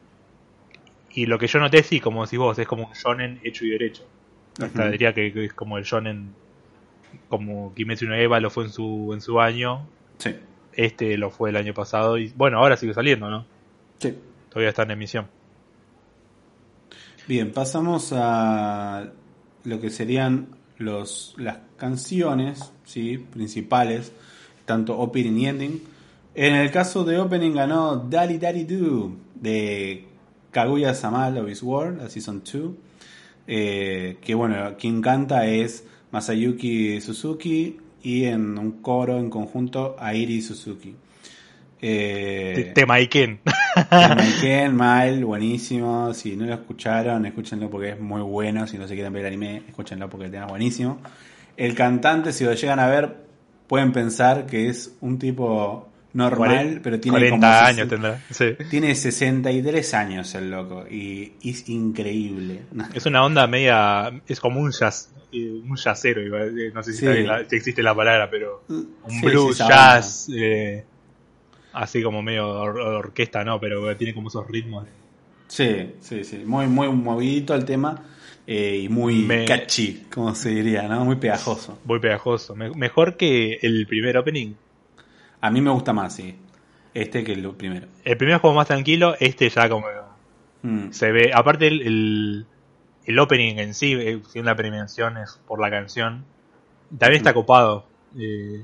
[1.13, 3.72] y lo que yo noté, sí, como decís vos, es como un shonen hecho y
[3.72, 4.04] derecho.
[4.62, 6.34] Hasta diría que, es como el shonen,
[7.28, 9.88] como Kimetsu no Eva lo fue en su, en su año.
[10.17, 10.36] Sí.
[10.73, 13.45] Este lo fue el año pasado y bueno, ahora sigue saliendo, ¿no?
[13.99, 14.13] Sí.
[14.49, 15.28] Todavía está en emisión.
[17.28, 19.12] Bien, pasamos a
[19.63, 23.17] lo que serían los, las canciones ¿sí?
[23.17, 24.12] principales,
[24.65, 25.84] tanto opening y ending.
[26.36, 30.06] En el caso de opening ganó Daddy Daddy Do de
[30.51, 32.71] Kaguya Sama Love is War, la Season 2.
[33.47, 40.39] Eh, que bueno, quien canta es Masayuki Suzuki y en un coro en conjunto Airi
[40.39, 40.96] Suzuki.
[41.82, 43.39] Eh, Tema Iken.
[44.41, 46.13] Ken, mal, buenísimo.
[46.13, 48.68] Si no lo escucharon, escúchenlo porque es muy bueno.
[48.68, 51.00] Si no se quieren ver el anime, escúchenlo porque el tema es buenísimo.
[51.58, 53.15] El cantante, si lo llegan a ver,
[53.65, 58.21] pueden pensar que es un tipo normal, pero tiene 40 años tendrá.
[58.69, 62.62] Tiene 63 años el loco y, es increíble.
[62.93, 67.06] Es una onda media, es como un jazz, eh, un jazzero, eh, no sé si,
[67.51, 70.86] existe la palabra, pero uh, un blues, jazz, eh,
[71.73, 73.60] así como medio orquesta, ¿no?
[73.60, 74.88] Pero tiene como esos ritmos.
[75.47, 78.01] Sí, sí, sí, muy, muy movidito el tema.
[78.47, 81.04] y muy catchy, como se diría, ¿no?
[81.04, 81.78] Muy pegajoso.
[81.84, 82.56] Muy pegajoso.
[82.56, 84.54] mejor que el primer opening.
[85.45, 86.36] A mí me gusta más, sí.
[86.95, 87.88] Este que el primero.
[88.03, 89.86] El primero es como más tranquilo, este ya como
[90.63, 90.91] mm.
[90.91, 91.31] se ve.
[91.36, 92.47] Aparte el,
[93.05, 96.25] el, opening en sí, eh, la premiación es por la canción,
[96.97, 97.86] también está copado.
[98.17, 98.63] Eh,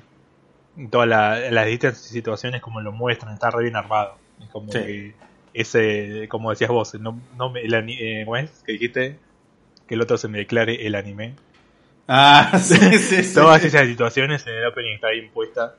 [0.89, 4.17] todas las distintas situaciones como lo muestran, está re bien armado.
[4.41, 5.13] Es como que
[5.53, 8.25] ese, como decías vos, no, no me, el, eh,
[8.65, 9.19] que dijiste
[9.87, 11.35] que el otro se me declare el anime.
[12.07, 15.75] Ah, sí, sí, Todas esas situaciones en el opening está bien puesta.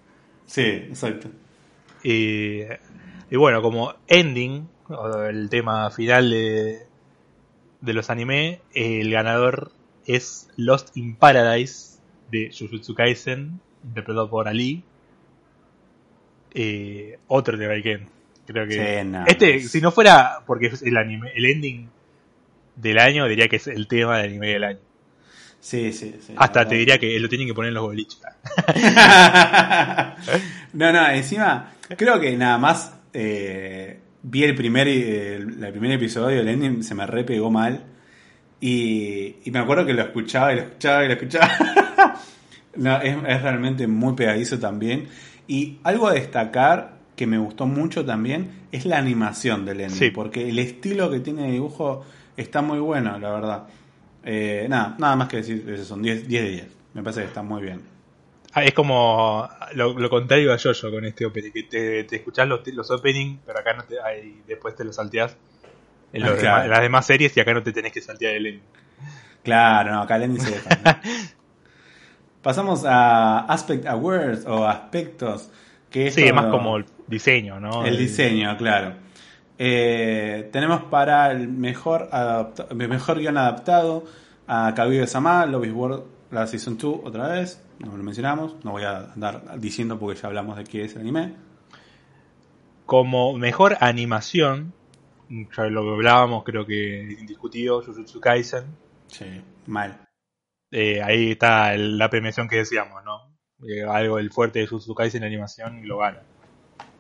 [0.47, 1.29] Sí, exacto.
[2.03, 2.65] Y,
[3.31, 4.69] bueno, como ending,
[5.29, 6.87] el tema final de,
[7.81, 9.73] de los anime, el ganador
[10.07, 11.99] es Lost in Paradise
[12.31, 14.83] de Jujutsu Kaisen, interpretado por Ali.
[16.55, 18.09] Eh, otro de Raiken.
[18.47, 19.07] Creo que.
[19.27, 21.89] este, si no fuera porque es el anime, el ending
[22.77, 24.81] del año, diría que es el tema del anime del año.
[25.63, 26.35] Sí, sí, sí.
[26.37, 28.21] Hasta te diría que lo tienen que poner en los boliches.
[30.73, 36.49] no, no, encima, creo que nada más eh, vi el primer, el, primer episodio, el
[36.49, 37.85] ending se me repegó mal.
[38.61, 41.49] Y, me acuerdo que lo escuchaba y lo escuchaba y lo escuchaba.
[42.77, 45.07] no, es, realmente muy pegadizo también.
[45.47, 50.13] Y algo a destacar que me gustó mucho también es la animación del ending.
[50.13, 52.05] Porque el estilo que tiene de dibujo
[52.37, 53.69] está muy bueno, la verdad.
[54.25, 56.67] Eh, nada, nada más que decir, son 10 de 10.
[56.95, 57.81] Me parece que está muy bien.
[58.55, 62.61] Ah, es como lo, contrario a Jojo con este opening, que te, te escuchás los,
[62.67, 65.37] los openings, pero acá no te, ahí, después te los salteás
[66.13, 68.63] en, las demás series y acá no te tenés que saltear el ending.
[69.43, 71.01] Claro, no, acá el ending se deja.
[72.43, 75.51] Pasamos a Aspect Awares o aspectos.
[75.91, 77.85] Que sí, es más como el diseño, ¿no?
[77.85, 78.95] El diseño, claro.
[79.59, 82.09] Eh, tenemos para el mejor,
[82.75, 84.05] mejor guion adaptado
[84.47, 87.63] a Kaguya Sama, Love is World, la Season 2, otra vez.
[87.79, 91.03] No lo mencionamos, no voy a andar diciendo porque ya hablamos de qué es el
[91.03, 91.35] anime.
[92.87, 94.73] Como mejor animación,
[95.29, 98.65] ya lo que hablábamos, creo que indiscutido, Jujutsu Kaisen.
[99.09, 99.27] Sí,
[99.67, 100.09] mal.
[100.71, 103.37] Eh, ahí está la premiación que decíamos, ¿no?
[103.67, 106.23] Eh, algo el fuerte de Jujutsu Kaisen en animación y lo gana.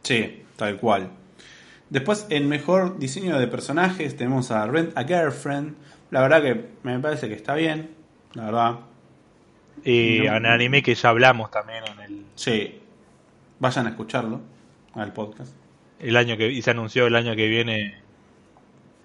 [0.03, 1.11] Sí, tal cual.
[1.93, 5.75] Después, en mejor diseño de personajes, tenemos a Rent a Girlfriend.
[6.11, 7.91] La verdad que me parece que está bien,
[8.33, 8.79] la verdad.
[9.85, 12.25] Y anime que ya hablamos también en el.
[12.35, 12.81] Sí,
[13.59, 14.41] vayan a escucharlo,
[14.95, 15.55] al podcast.
[15.99, 18.01] El año que y se anunció el año que viene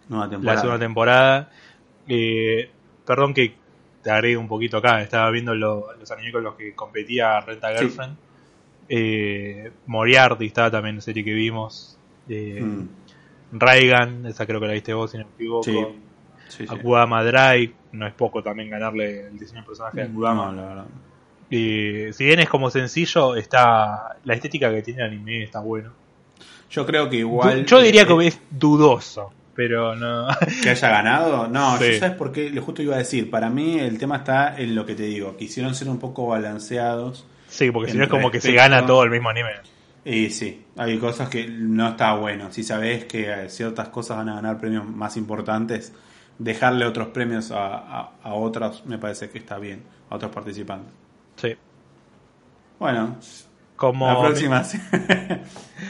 [0.07, 0.55] Nueva temporada.
[0.55, 1.51] la segunda temporada.
[2.07, 2.71] Eh,
[3.05, 3.53] perdón que
[4.01, 7.77] te agregue un poquito acá, estaba viendo los animes con los que competía Rent a
[7.77, 8.15] Girlfriend.
[8.87, 11.96] Eh, Moriarty estaba también en serie que vimos
[12.27, 12.89] de mm.
[13.53, 15.95] Raigan, esa creo que la viste vos, si no me equivoco.
[16.69, 20.51] Akudama Drive, no es poco también ganarle el diseño de personaje de Akudama.
[20.51, 20.85] la verdad.
[21.49, 25.91] Y si bien es como sencillo, está la estética que tiene el anime está bueno.
[26.69, 27.65] Yo creo que igual.
[27.65, 30.27] Yo diría que es dudoso, pero no.
[30.63, 31.47] ¿Que haya ganado?
[31.47, 32.51] No, ¿sabes por qué?
[32.59, 35.37] Justo iba a decir, para mí el tema está en lo que te digo.
[35.37, 37.25] Quisieron ser un poco balanceados.
[37.47, 39.51] Sí, porque si no es como que se gana todo el mismo anime.
[40.09, 42.49] Y sí, hay cosas que no está bueno.
[42.53, 45.91] Si sabes que ciertas cosas van a ganar premios más importantes,
[46.39, 50.93] dejarle otros premios a, a, otros me parece que está bien, a otros participantes.
[51.35, 51.57] Sí.
[52.79, 53.17] Bueno,
[53.75, 54.63] como la próxima.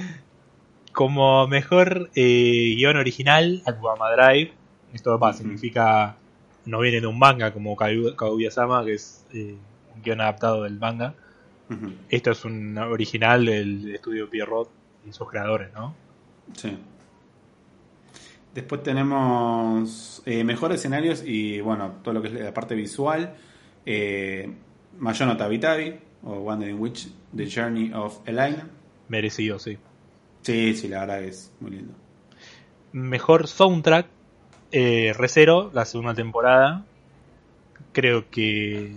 [0.93, 4.51] como mejor eh, guion original, Akubama Drive.
[4.93, 6.15] Esto significa
[6.65, 9.58] no viene de un manga como Kaguya-sama, que es eh,
[9.95, 11.13] un guion adaptado del manga
[12.10, 14.69] esto es un original del estudio Pierrot
[15.08, 15.95] y sus creadores, ¿no?
[16.53, 16.77] Sí.
[18.53, 23.36] Después tenemos eh, mejores escenarios y, bueno, todo lo que es la parte visual.
[23.86, 24.51] Eh,
[24.97, 28.67] Mayono Tabi Tabi o Wandering Witch, The Journey of Elena.
[29.10, 29.77] Merecido, sí.
[30.41, 31.93] Sí, sí, la verdad es muy lindo.
[32.93, 34.08] Mejor soundtrack,
[34.71, 36.86] eh, Recero, la segunda temporada.
[37.91, 38.93] Creo que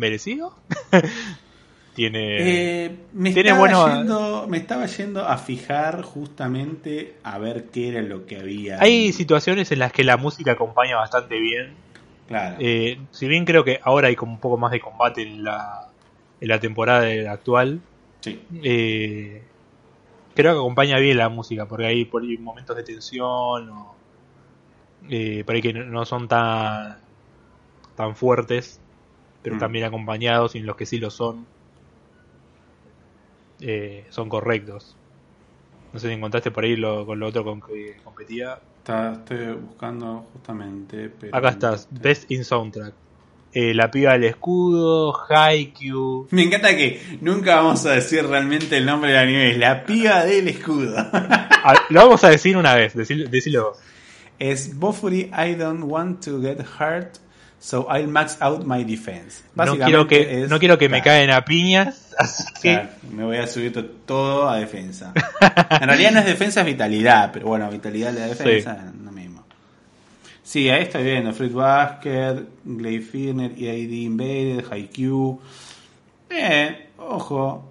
[0.00, 0.52] merecido.
[1.94, 7.88] Tiene, eh, me, tiene estaba yendo, me estaba yendo a fijar justamente a ver qué
[7.88, 8.80] era lo que había.
[8.80, 11.74] Hay situaciones en las que la música acompaña bastante bien.
[12.28, 12.56] Claro.
[12.60, 15.88] Eh, si bien creo que ahora hay como un poco más de combate en la,
[16.40, 17.80] en la temporada actual,
[18.20, 18.40] sí.
[18.62, 19.42] eh,
[20.34, 23.94] creo que acompaña bien la música, porque hay por ahí momentos de tensión o
[25.08, 26.98] eh, por ahí que no son tan,
[27.96, 28.80] tan fuertes,
[29.42, 29.58] pero Mm.
[29.58, 31.46] también acompañados y en los que sí lo son,
[33.60, 34.96] eh, son correctos.
[35.92, 38.58] No sé si encontraste por ahí lo, con lo otro con que competía.
[38.78, 41.10] Está- estoy buscando justamente.
[41.20, 42.94] Pero Acá estás, Best in Soundtrack.
[43.52, 46.28] Eh, la piba del escudo, Haikyuu.
[46.30, 49.50] Me encanta que nunca vamos a decir realmente el nombre del anime.
[49.50, 50.94] Es la piba del escudo.
[51.62, 53.72] Ah, lo vamos a decir una vez, decilo, decilo
[54.38, 57.18] es Bofuri I don't want to get hurt,
[57.60, 59.44] so I'll max out my defense.
[59.54, 62.72] No quiero que, es- no quiero que me caen a piñas, así que...
[62.72, 65.12] claro, me voy a subir to- todo a defensa.
[65.80, 69.44] en realidad no es defensa, es vitalidad, pero bueno, vitalidad de la defensa, no mismo.
[70.42, 75.40] Sí, ahí estoy viendo Fruit Basket, Gleifirner, EID Invaded, Haikyuu.
[76.30, 77.70] Eh, ojo,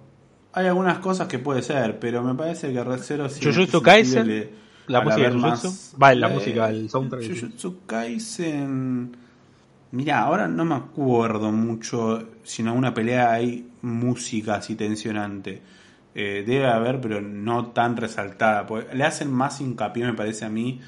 [0.52, 4.50] hay algunas cosas que puede ser, pero me parece que Red Zero sí Jujutsu Kaisen,
[4.86, 5.74] la música de Jujutsu.
[5.96, 7.22] Vale, la eh, música, el soundtrack.
[7.26, 9.16] Jujutsu Kaisen.
[9.92, 15.62] Mira, ahora no me acuerdo mucho si en alguna pelea hay música así tensionante.
[16.14, 18.66] Eh, debe haber, pero no tan resaltada.
[18.66, 20.80] porque le hacen más hincapié, me parece a mí,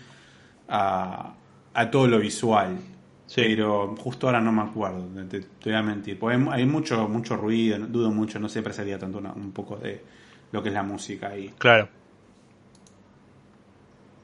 [0.68, 1.34] a,
[1.74, 2.78] a todo lo visual.
[3.26, 3.42] Sí.
[3.42, 6.18] Pero justo ahora no me acuerdo, te, te voy a mentir.
[6.18, 9.76] Porque hay, hay mucho, mucho ruido, dudo mucho, no siempre salía tanto una- un poco
[9.76, 10.02] de
[10.52, 11.52] lo que es la música ahí.
[11.58, 11.88] Claro.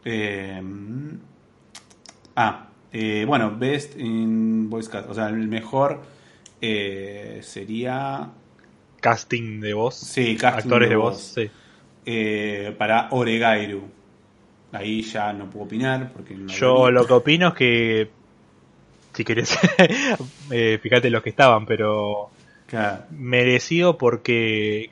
[0.05, 0.61] Eh,
[2.37, 5.09] ah, eh, bueno, Best in Voice Cast.
[5.11, 6.01] O sea, el mejor
[6.61, 8.31] eh, sería.
[9.01, 9.95] Casting de voz.
[9.97, 11.15] Sí, casting actores de voz.
[11.15, 11.23] voz.
[11.35, 11.51] Sí.
[12.07, 13.83] eh, para Oregairu.
[14.73, 16.93] Ahí ya no puedo opinar porque no Yo vi.
[16.93, 18.11] lo que opino es que...
[19.15, 19.57] Si querés,
[20.51, 22.31] eh, fíjate los que estaban, pero
[22.67, 24.91] Claro, merecido porque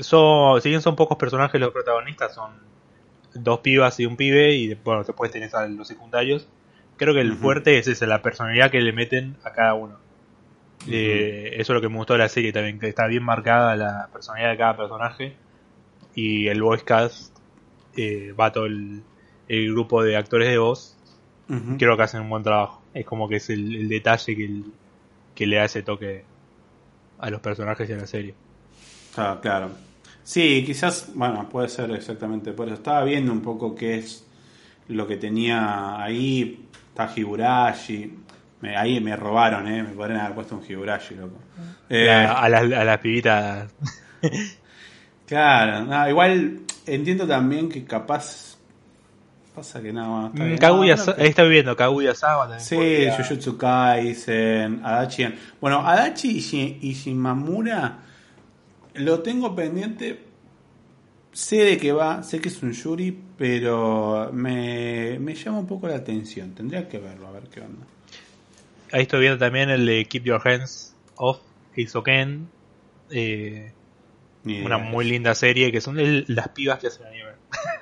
[0.00, 2.52] son, si bien son pocos personajes los protagonistas, son
[3.34, 6.48] dos pibas y un pibe y bueno, después tenés a los secundarios.
[6.96, 9.98] Creo que el fuerte es ese, la personalidad que le meten a cada uno.
[10.86, 13.76] Eh, eso es lo que me gustó de la serie también, que está bien marcada
[13.76, 15.34] la personalidad de cada personaje
[16.14, 17.36] y el voice cast
[17.96, 19.02] eh, va todo el,
[19.48, 20.96] el grupo de actores de voz.
[21.78, 22.82] Creo que hacen un buen trabajo.
[22.94, 24.64] Es como que es el, el detalle que, el-
[25.34, 26.24] que le da ese toque
[27.18, 28.34] a los personajes y a la serie.
[29.16, 29.70] Ah, claro.
[30.24, 32.74] Sí, quizás, bueno, puede ser exactamente por eso.
[32.76, 34.24] Estaba viendo un poco qué es
[34.88, 36.60] lo que tenía ahí.
[36.94, 38.18] Está Higurashi.
[38.60, 39.82] Me- ahí me robaron, ¿eh?
[39.82, 41.36] Me podrían haber puesto un Higurashi, loco.
[41.90, 43.68] Eh, a, a las, a las pibitas.
[45.26, 48.58] Claro, no, igual entiendo también que capaz.
[49.54, 50.26] Pasa que no.
[50.28, 50.58] está bien.
[50.58, 52.60] Kaguya, No, ahí está viviendo Kaguya Sama también.
[52.60, 55.26] Sí, podría- Jujutsu Kaisen, Adachi.
[55.60, 57.98] Bueno, Adachi y Shimamura
[58.94, 60.24] lo tengo pendiente.
[61.34, 65.88] Sé de qué va, sé que es un Yuri, pero me, me llama un poco
[65.88, 66.54] la atención.
[66.54, 67.84] Tendría que verlo, a ver qué onda.
[68.92, 71.40] Ahí estoy viendo también el de Keep Your Hands Off
[71.74, 72.48] Isoken.
[73.10, 73.72] Eh,
[74.44, 75.96] una muy linda serie que son
[76.28, 77.30] las pibas que hacen anime.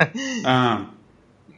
[0.47, 0.91] Ah,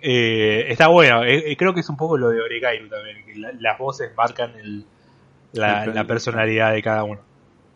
[0.02, 3.36] Eh, está bueno, eh, eh, creo que es un poco lo de Oregairu también, que
[3.36, 4.84] la- las voces marcan el-
[5.52, 7.20] la, personalidad de cada uno.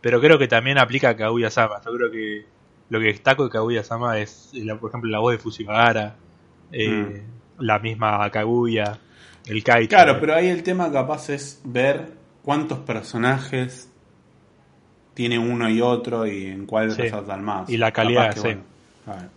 [0.02, 1.80] Pero creo que también aplica a Kaguya Sama.
[1.84, 2.44] Yo creo que
[2.90, 6.16] lo que destaco de Kaguya Sama es, la- por ejemplo, la voz de Fushigahara,
[6.72, 7.22] eh,
[7.58, 8.98] la misma Kaguya,
[9.46, 9.90] el Kaito.
[9.96, 13.90] claro, pero ahí el tema capaz es ver cuántos personajes
[15.14, 17.02] tiene uno y otro y en cuál Sí.
[17.02, 17.68] resaltan más.
[17.68, 18.56] Y la calidad, que, sí.
[19.06, 19.28] bueno.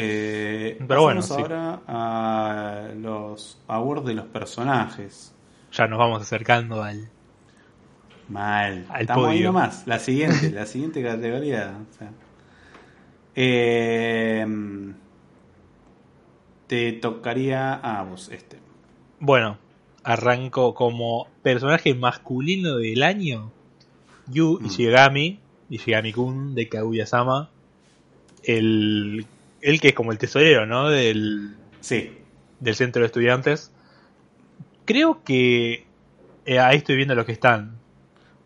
[0.00, 1.34] Eh, Pero bueno, sí.
[1.36, 5.34] ahora a los awards de los personajes.
[5.72, 7.08] Ya nos vamos acercando al...
[8.28, 8.86] Mal.
[8.90, 9.46] Al Estamos ahí podio.
[9.48, 9.86] nomás.
[9.86, 11.78] La siguiente, la siguiente categoría.
[11.90, 12.10] o sea.
[13.40, 14.44] Eh,
[16.66, 18.58] te tocaría a vos este.
[19.20, 19.58] Bueno,
[20.02, 23.52] arranco como personaje masculino del año.
[24.26, 24.66] Yu Mm.
[24.66, 25.38] Ishigami,
[25.70, 27.48] Ishigami-kun de Kaguya-sama.
[28.42, 29.24] El,
[29.60, 30.88] el que es como el tesorero, ¿no?
[30.88, 32.10] Del, Sí.
[32.58, 33.70] del centro de estudiantes.
[34.84, 35.86] Creo que
[36.44, 37.76] eh, ahí estoy viendo los que están.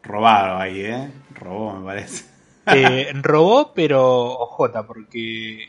[0.03, 1.11] Robado ahí, ¿eh?
[1.35, 2.32] Robó, me parece.
[2.67, 5.69] Eh, robó, pero ojota, porque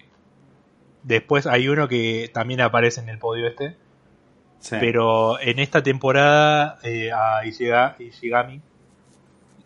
[1.01, 3.77] después hay uno que también aparece en el podio este.
[4.60, 4.77] Sí.
[4.79, 8.62] Pero en esta temporada eh, a Ishiga- Ishigami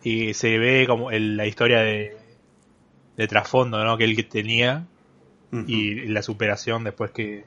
[0.02, 2.16] y se ve como la historia de,
[3.16, 3.96] de trasfondo ¿no?
[3.96, 4.86] que él tenía
[5.66, 7.44] y la superación después que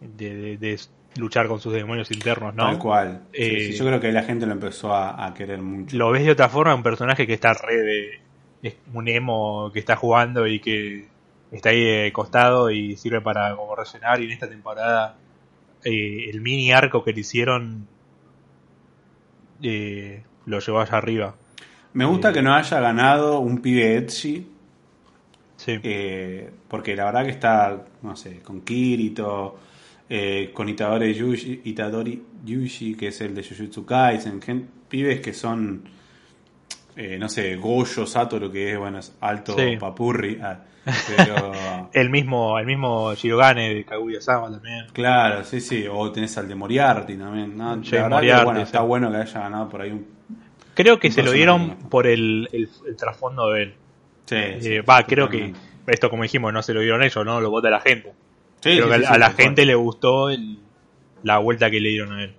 [0.00, 0.78] de,
[1.16, 2.64] luchar con sus demonios internos, ¿no?
[2.64, 3.22] Tal cual.
[3.32, 5.96] Eh, yo creo que la gente lo empezó a, querer mucho.
[5.96, 8.20] Lo ves de otra forma, un personaje que está re de...
[8.66, 11.06] Es un emo que está jugando y que
[11.50, 15.16] está ahí de costado y sirve para como rellenar y en esta temporada
[15.84, 17.86] eh, el mini arco que le hicieron
[19.62, 21.34] eh, lo llevó allá arriba.
[21.92, 24.52] Me gusta que no haya ganado un pibe Etsy.
[25.56, 25.80] Sí.
[26.68, 29.58] porque la verdad que está, no sé, con Kirito,
[30.08, 34.40] eh, con Itadori Yushi, Itadori Yushi, que es el de Jujutsu Kaisen,
[34.88, 35.82] pibes que son,
[36.96, 40.38] eh, no sé, Goyo, Sato, lo que es, bueno, es alto papurri.
[40.42, 40.60] Ah,
[41.92, 44.86] el mismo el mismo Shirogane de Kaguya-sama también.
[44.92, 45.86] Claro, sí, sí.
[45.90, 47.56] O tenés al de Moriarty también.
[47.56, 47.76] ¿no?
[48.44, 50.06] bueno, está bueno que haya ganado por ahí un.
[50.74, 53.74] Creo que se lo dieron por el, el, trasfondo de él.
[54.26, 54.36] Sí.
[54.36, 55.54] Eh, va, creo que
[55.86, 57.40] esto, como dijimos, no se lo dieron ellos, ¿no?
[57.40, 58.12] Lo vota la gente.
[58.60, 60.28] Creo que a la gente le gustó
[61.22, 62.34] la vuelta que le dieron a él.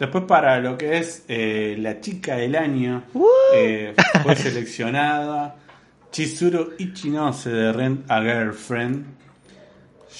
[0.00, 3.02] Después para lo que es eh, la chica del año,
[3.54, 5.56] eh, fue seleccionada
[6.10, 9.04] Chizuru Ichinose de Rent a Girlfriend.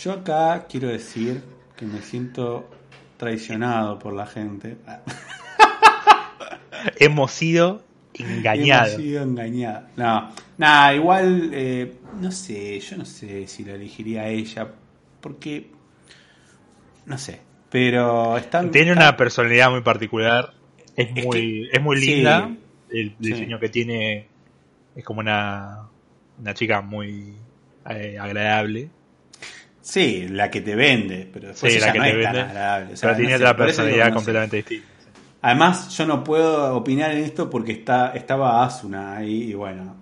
[0.02, 1.42] Yo acá quiero decir
[1.78, 2.68] que me siento
[3.16, 4.76] traicionado por la gente.
[6.96, 8.88] Hemos sido engañados.
[8.88, 9.84] Hemos sido engañados.
[9.96, 14.68] No, nada, igual, eh, no sé, yo no sé si la elegiría a ella
[15.22, 15.70] porque
[17.06, 20.52] no sé, pero está tiene una personalidad muy particular,
[20.96, 22.50] es, muy es muy linda,
[22.90, 24.26] el diseño que tiene
[24.94, 25.88] es como una
[26.38, 27.34] una chica muy
[27.88, 28.90] eh, agradable.
[29.80, 32.94] Sí, la que te vende, pero después sí, la que no te vende, agradable.
[33.00, 34.86] pero tiene otra personalidad completamente distinta.
[35.42, 39.96] Además, yo no puedo opinar en esto porque está estaba Asuna ahí y bueno,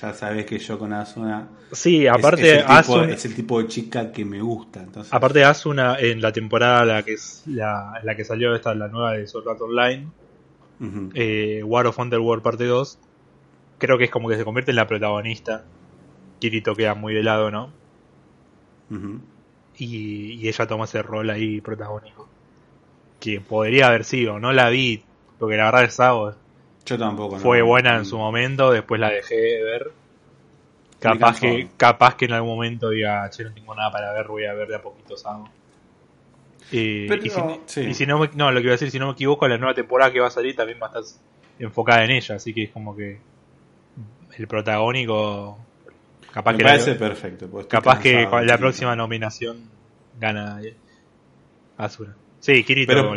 [0.00, 1.48] ya sabes que yo con Asuna.
[1.72, 4.82] Sí, aparte es, el tipo, de chica que me gusta.
[4.82, 5.12] Entonces...
[5.12, 9.12] Aparte Asuna en la temporada la que es la, la que salió esta la nueva
[9.12, 10.08] de Sword Art Online,
[11.14, 12.98] eh, War of Underworld parte 2,
[13.78, 15.64] creo que es como que se convierte en la protagonista.
[16.40, 17.72] Kirito queda muy de lado, ¿no?
[19.78, 22.28] y, y, ella toma ese rol ahí protagónico.
[23.18, 25.02] Que podría haber sido, no la vi,
[25.38, 26.34] porque la verdad es Sao
[26.86, 27.38] yo tampoco.
[27.38, 29.92] Fue buena en su momento, después la dejé de ver.
[31.00, 34.46] Capaz que, capaz que en algún momento diga, che, no tengo nada para ver, voy
[34.46, 35.50] a ver de a poquito Sago.
[36.72, 37.06] y,
[37.92, 40.10] si, no, no, lo que iba a decir, si no me equivoco, la nueva temporada
[40.12, 41.20] que va a salir también va a estar
[41.58, 43.18] enfocada en ella, así que es como que
[44.38, 45.58] el protagónico
[46.30, 49.70] capaz me que parece perfecto pues, capaz que la próxima nominación
[50.20, 50.60] gana
[51.78, 53.14] Azura sí Kirito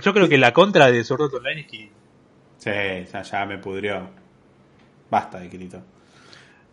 [0.00, 2.01] yo creo que la contra de Sword Online es Kirito
[2.62, 4.08] Sí, ya, me pudrió.
[5.10, 5.82] Basta de Kirito.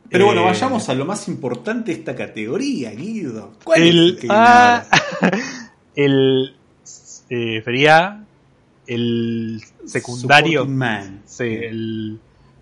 [0.08, 3.54] Pero bueno, eh, vayamos a lo más importante de esta categoría, Guido.
[3.64, 4.86] ¿Cuál el, es el ah,
[5.96, 6.56] el
[7.32, 8.24] eh, sería
[8.86, 10.68] el secundario.
[10.68, 11.24] Man.
[11.26, 12.20] Sí, el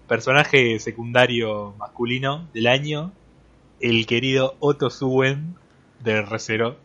[0.07, 3.11] personaje secundario masculino del año,
[3.81, 5.55] el querido Otto Suwen
[6.01, 6.77] de Recero.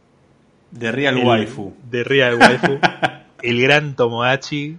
[0.72, 1.72] De Real Waifu.
[1.88, 2.80] De Real Waifu.
[3.42, 4.76] el gran Tomodachi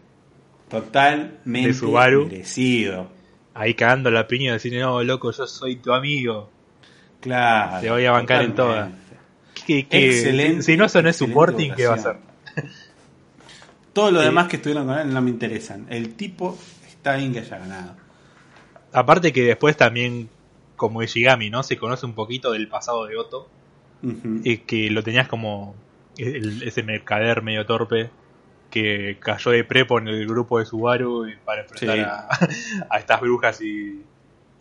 [0.74, 3.08] Totalmente de Subaru, merecido.
[3.54, 6.50] Ahí cagando la piña decir, no, loco, yo soy tu amigo.
[7.20, 7.80] Claro.
[7.80, 8.92] Te voy a bancar en todas.
[9.68, 10.64] excelente.
[10.64, 12.16] Si no son es supporting, ¿qué va a ser?
[13.94, 15.86] Todo lo demás que estuvieron con él no me interesan.
[15.92, 16.58] El tipo
[16.88, 17.96] está bien que haya ganado.
[18.92, 20.28] Aparte que después también,
[20.76, 21.62] como Ishigami, ¿no?
[21.62, 23.48] Se conoce un poquito del pasado de Otto.
[24.44, 25.76] Y que lo tenías como
[26.18, 28.10] ese mercader medio torpe
[28.74, 32.28] que cayó de prepo en el grupo de Subaru para enfrentar
[32.90, 34.04] a, estas brujas y,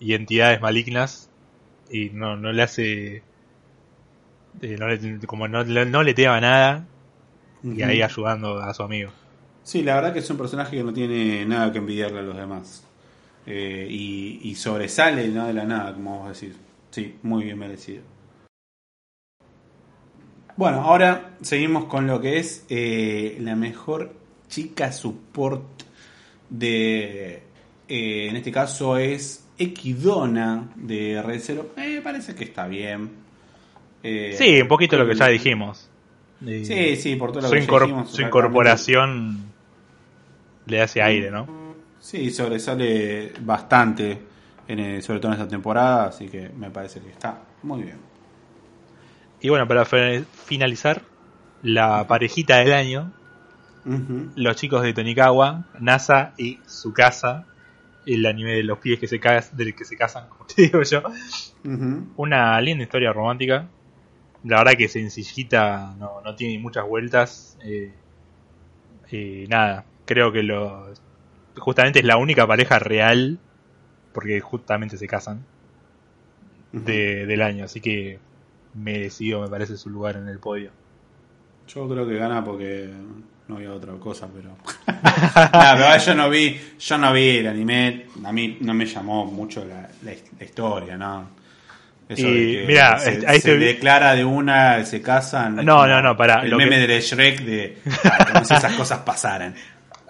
[0.00, 1.30] entidades malignas
[1.90, 3.22] y no, no le hace
[4.60, 6.84] eh, no le, como no, no le tema nada
[7.62, 9.10] y ahí ayudando a su amigo.
[9.62, 12.36] Sí la verdad que es un personaje que no tiene nada que envidiarle a los
[12.36, 12.84] demás.
[13.46, 16.54] Eh, y, y, sobresale no de la nada como vos decís.
[16.90, 18.02] Sí muy bien merecido
[20.56, 24.12] bueno, ahora seguimos con lo que es eh, la mejor
[24.48, 25.64] chica support
[26.48, 27.42] de.
[27.88, 31.70] Eh, en este caso es Equidona de Red Zero.
[31.76, 33.10] Me parece que está bien.
[34.02, 35.88] Eh, sí, un poquito lo que ya dijimos.
[36.44, 38.10] Sí, sí, por todo lo su que dijimos.
[38.10, 39.52] Su incorporación
[40.66, 41.46] le hace aire, ¿no?
[42.00, 44.18] Sí, sobresale bastante,
[44.66, 48.11] en sobre todo en esta temporada, así que me parece que está muy bien.
[49.42, 51.02] Y bueno, para finalizar,
[51.62, 53.12] la parejita del año,
[54.36, 57.46] los chicos de Tonikawa, NASA y su casa,
[58.06, 59.20] el anime de los pies que se,
[59.52, 61.02] del que se casan, como te digo yo.
[62.16, 63.68] Una linda historia romántica.
[64.44, 67.58] La verdad que sencillita, no, no tiene muchas vueltas.
[67.64, 67.92] Eh,
[69.10, 70.94] y nada, creo que lo
[71.56, 73.40] justamente es la única pareja real,
[74.14, 75.44] porque justamente se casan,
[76.72, 77.64] de, del año.
[77.64, 78.20] Así que
[78.74, 80.70] merecido me parece su lugar en el podio.
[81.68, 82.90] Yo creo que gana porque
[83.48, 84.56] no había otra cosa, pero.
[85.78, 89.64] no, yo no vi, yo no vi el anime, a mí no me llamó mucho
[89.64, 91.30] la, la, historia, ¿no?
[92.08, 95.56] Eso y, mira, se, ahí se, declara de una, se casan.
[95.56, 96.42] No, no, no, para.
[96.42, 97.78] El meme de Shrek de
[98.32, 99.54] como si esas cosas pasaran.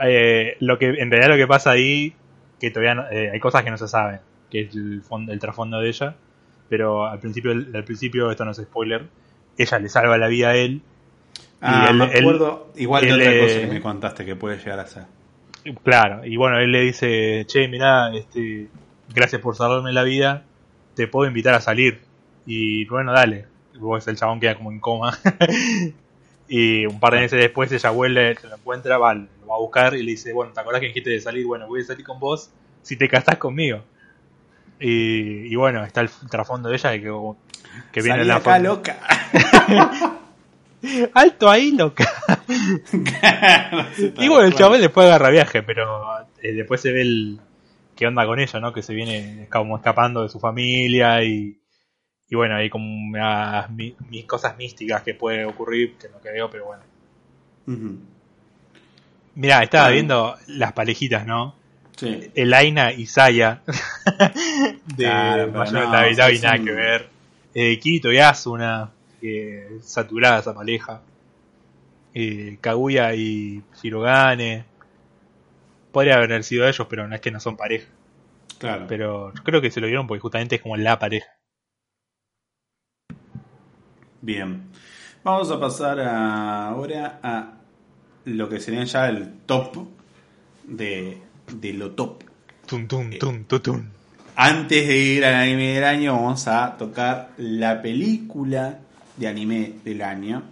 [0.04, 2.12] Eh, lo que en realidad lo que pasa ahí
[2.58, 5.80] que todavía eh, hay cosas que no se saben, que es el, fondo, el trasfondo
[5.80, 6.14] de ella,
[6.72, 9.04] pero al principio al principio esto no es spoiler,
[9.58, 10.80] ella le salva la vida a él
[11.64, 14.86] Ah, y me acuerdo igual de otra cosa que me contaste que puede llegar a
[14.86, 15.04] ser.
[15.84, 18.66] Claro, y bueno, él le dice, che, mirá, este,
[19.14, 20.42] gracias por salvarme la vida,
[20.96, 22.00] te puedo invitar a salir.
[22.46, 23.46] Y bueno, dale.
[23.74, 25.16] Luego el chabón queda como en coma.
[26.48, 29.60] y un par de meses después ella vuelve, se lo encuentra, va, lo va a
[29.60, 31.46] buscar y le dice, bueno, ¿te acordás que dijiste de salir?
[31.46, 32.50] Bueno, voy a salir con vos
[32.82, 33.82] si te casás conmigo.
[34.84, 37.12] Y, y bueno, está el trasfondo de ella de que,
[37.92, 38.98] que viene la acá loca.
[41.14, 42.04] Alto ahí, loca.
[44.18, 46.02] y bueno, el chaval después agarra viaje, pero
[46.42, 47.40] eh, después se ve el
[47.94, 48.72] qué onda con ella, ¿no?
[48.72, 51.60] Que se viene como escapando de su familia y,
[52.28, 52.84] y bueno, hay como
[53.70, 56.82] mis, cosas místicas que puede ocurrir, que no creo, pero bueno.
[59.36, 61.54] Mira, estaba viendo las parejitas, ¿no?
[61.96, 62.30] Sí.
[62.34, 67.08] Elaina y Saya de claro, Mayor no, y nada que ver.
[67.54, 68.90] Eh, Kirito y Asuna
[69.20, 71.00] que saturada esa pareja.
[72.12, 74.64] Eh, Kaguya y Shirogane.
[75.92, 77.88] Podría haber sido ellos, pero no es que no son pareja.
[78.58, 78.86] Claro.
[78.88, 81.28] Pero creo que se lo dieron porque justamente es como la pareja.
[84.20, 84.70] Bien.
[85.24, 87.52] Vamos a pasar ahora a
[88.24, 89.86] lo que sería ya el top
[90.64, 91.20] de,
[91.50, 92.22] de lo top.
[92.66, 93.82] Tum, tum, tum, tum, tum.
[94.36, 98.78] Antes de ir al anime del año, vamos a tocar la película
[99.16, 100.42] de anime del año,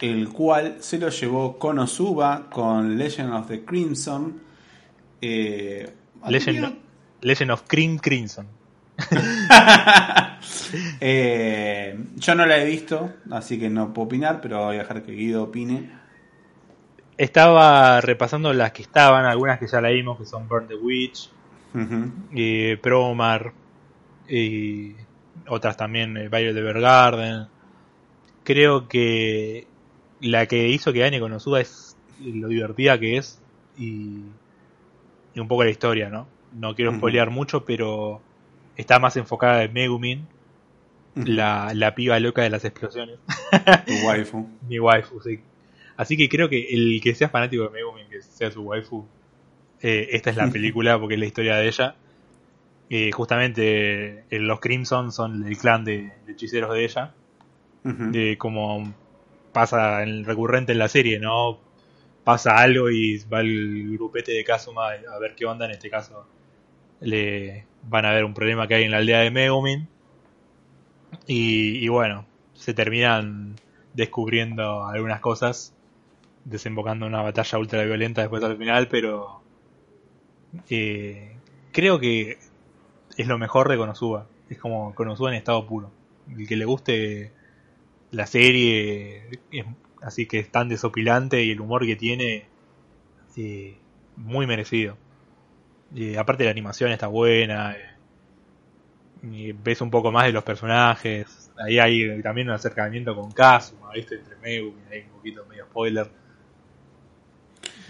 [0.00, 4.40] el cual se lo llevó Konosuba con Legend of the Crimson.
[5.20, 5.92] Eh,
[6.28, 8.46] Legend, of Cream Crimson.
[11.00, 15.02] Eh, yo no la he visto, así que no puedo opinar, pero voy a dejar
[15.02, 15.90] que Guido opine.
[17.16, 21.30] Estaba repasando las que estaban, algunas que ya leímos, que son Burn the Witch,
[22.32, 23.52] y Promar,
[24.28, 24.94] y
[25.48, 27.46] otras también, el Baile de Bergarden,
[28.44, 29.66] creo que
[30.20, 33.40] la que hizo que gane Konosuba es lo divertida que es
[33.76, 34.20] y,
[35.36, 36.28] un poco la historia, ¿no?
[36.52, 38.20] No quiero spoilear mucho, pero
[38.76, 40.28] está más enfocada en Megumin,
[41.16, 43.18] la, la piba loca de las explosiones.
[43.86, 44.48] Tu waifu.
[44.68, 45.40] Mi waifu, sí.
[45.96, 49.06] Así que creo que el que sea fanático de Megumin, que sea su waifu,
[49.80, 51.96] eh, esta es la película porque es la historia de ella.
[52.90, 57.14] Eh, justamente eh, los Crimson son el clan de hechiceros de ella.
[57.84, 58.94] De como
[59.52, 61.60] pasa el recurrente en la serie, ¿no?
[62.24, 66.26] Pasa algo y va el grupete de Kazuma a ver qué onda, en este caso
[67.00, 69.88] le van a ver un problema que hay en la aldea de Megumin
[71.26, 73.56] y, bueno, se terminan
[73.92, 75.73] descubriendo algunas cosas,
[76.44, 79.42] desembocando en una batalla ultra violenta después al final, pero
[80.68, 81.36] eh,
[81.72, 82.38] creo que
[83.16, 84.26] es lo mejor de Konosuba.
[84.48, 85.90] Es como Konosuba en estado puro.
[86.28, 87.32] El que le guste
[88.10, 89.66] la serie es,
[90.02, 92.46] así que es tan desopilante y el humor que tiene
[93.36, 93.76] eh,
[94.16, 94.96] muy merecido.
[95.94, 97.76] Y aparte la animación está buena.
[99.22, 101.50] y ves un poco más de los personajes.
[101.56, 104.16] Ahí hay también un acercamiento con Kazuma, ¿viste?
[104.16, 106.23] Entre medio, hay un poquito medio spoiler.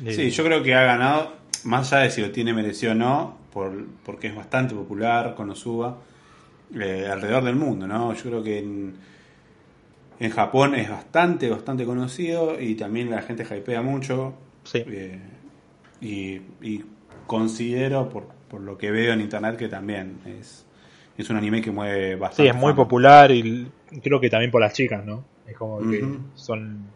[0.08, 1.32] Sí, yo creo que ha ganado,
[1.64, 3.72] más allá de si lo tiene merecido o no, por,
[4.04, 5.98] porque es bastante popular, Konosuba,
[6.74, 8.12] eh, alrededor del mundo, ¿no?
[8.14, 8.94] Yo creo que en,
[10.18, 14.34] en Japón es bastante, bastante conocido y también la gente hypea mucho.
[14.64, 14.82] Sí.
[14.86, 15.20] Eh,
[16.00, 16.84] y,
[17.26, 20.66] considero, por, por lo que veo en internet, que también es,
[21.16, 22.42] es un anime que mueve bastante.
[22.42, 23.70] Sí, es muy popular y
[24.02, 25.24] creo que también por las chicas, ¿no?
[25.46, 26.88] Es como que son.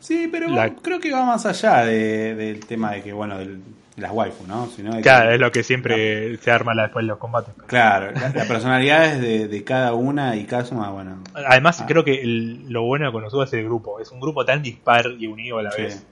[0.00, 0.48] Sí, pero
[0.82, 3.60] creo que va más allá del tema de que, bueno, del,
[3.96, 4.68] las waifu, ¿no?
[5.00, 7.54] claro, es lo que siempre se arma después de los combates.
[7.66, 11.22] Claro, la, personalidad es de, cada una y Kazuma, bueno.
[11.34, 11.86] Además, ah.
[11.86, 13.98] creo que lo bueno de Konosuba es el grupo.
[14.00, 16.04] Es un grupo tan dispar y unido a la vez.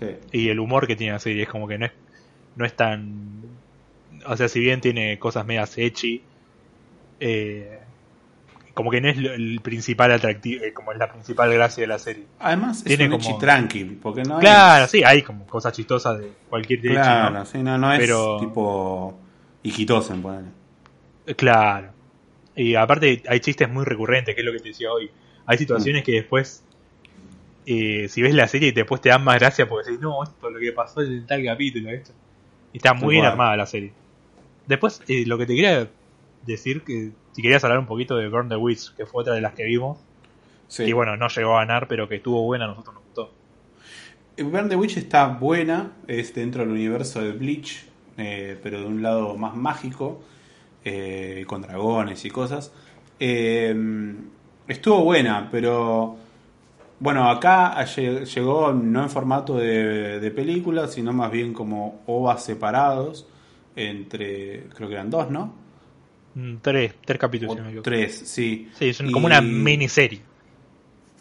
[0.00, 0.06] Sí.
[0.32, 1.92] Y el humor que tiene la serie es como que no es,
[2.56, 3.36] no es tan
[4.26, 6.22] o sea, si bien tiene cosas medias ecchi,
[7.20, 7.80] eh,
[8.76, 11.98] como que no es el principal atractivo, eh, como es la principal gracia de la
[11.98, 12.24] serie.
[12.38, 13.38] Además, tiene es un como...
[13.38, 17.78] tranqui, porque no Claro, sí, hay como cosas chistosas de cualquier ecchi, Claro, sí, no,
[17.78, 18.00] no es
[18.38, 19.18] tipo
[19.62, 20.22] hijitosen,
[21.38, 21.88] Claro.
[22.54, 25.10] Y aparte hay chistes muy recurrentes, que es lo que te decía hoy.
[25.46, 26.62] Hay situaciones que después,
[27.64, 30.48] eh, si ves la serie y después te dan más gracia porque decís, no, esto
[30.48, 32.12] es lo que pasó en tal capítulo, esto.
[32.74, 33.94] Y está muy bien armada la serie.
[34.66, 35.88] Después, eh, lo que te quería
[36.44, 39.42] decir, que si querías hablar un poquito de Burn the Witch, que fue otra de
[39.42, 39.98] las que vimos,
[40.68, 40.84] sí.
[40.84, 43.30] y bueno, no llegó a ganar, pero que estuvo buena, a nosotros nos gustó.
[44.38, 47.84] Eh, Burn the Witch está buena, es dentro del universo de Bleach,
[48.16, 50.22] pero de un lado más mágico
[50.82, 52.72] eh, con dragones y cosas.
[53.20, 54.14] Eh,
[54.66, 56.16] estuvo buena, pero
[57.00, 63.28] bueno, acá llegó no en formato de, de película, sino más bien como ovas separados
[63.74, 65.65] entre, creo que eran dos, ¿no?
[66.36, 67.56] Mm, tres, tres capítulos.
[67.82, 68.70] tres, sí.
[68.74, 70.20] Sí, son como una miniserie.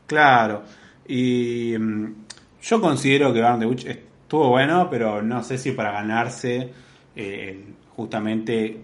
[0.06, 0.64] Claro,
[1.08, 2.14] y mm,
[2.62, 6.70] yo considero que Burn the Witch estuvo bueno, pero no sé si para ganarse
[7.16, 7.64] eh,
[7.96, 8.82] justamente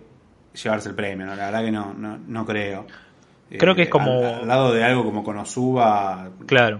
[0.53, 1.35] llevarse el premio, ¿no?
[1.35, 2.87] La verdad que no, no, no creo.
[3.49, 4.11] Creo que es eh, como...
[4.11, 6.29] Al, lado de algo como Konosuba...
[6.45, 6.79] Claro,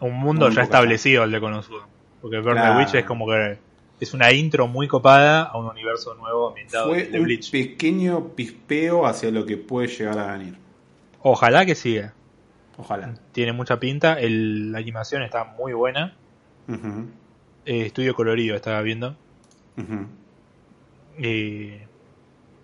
[0.00, 1.86] un mundo ya establecido el de Konosuba.
[2.20, 3.58] Porque Burn Witch es como que
[4.00, 7.46] es una intro muy copada a un universo nuevo ambientado Fue de Bleach.
[7.46, 10.56] un pequeño pispeo hacia lo que puede llegar a venir.
[11.22, 12.14] Ojalá que siga.
[12.76, 13.14] Ojalá.
[13.32, 16.14] Tiene mucha pinta, el, la animación está muy buena.
[17.66, 19.16] Eh, estudio colorido estaba viendo.
[19.76, 20.06] Uh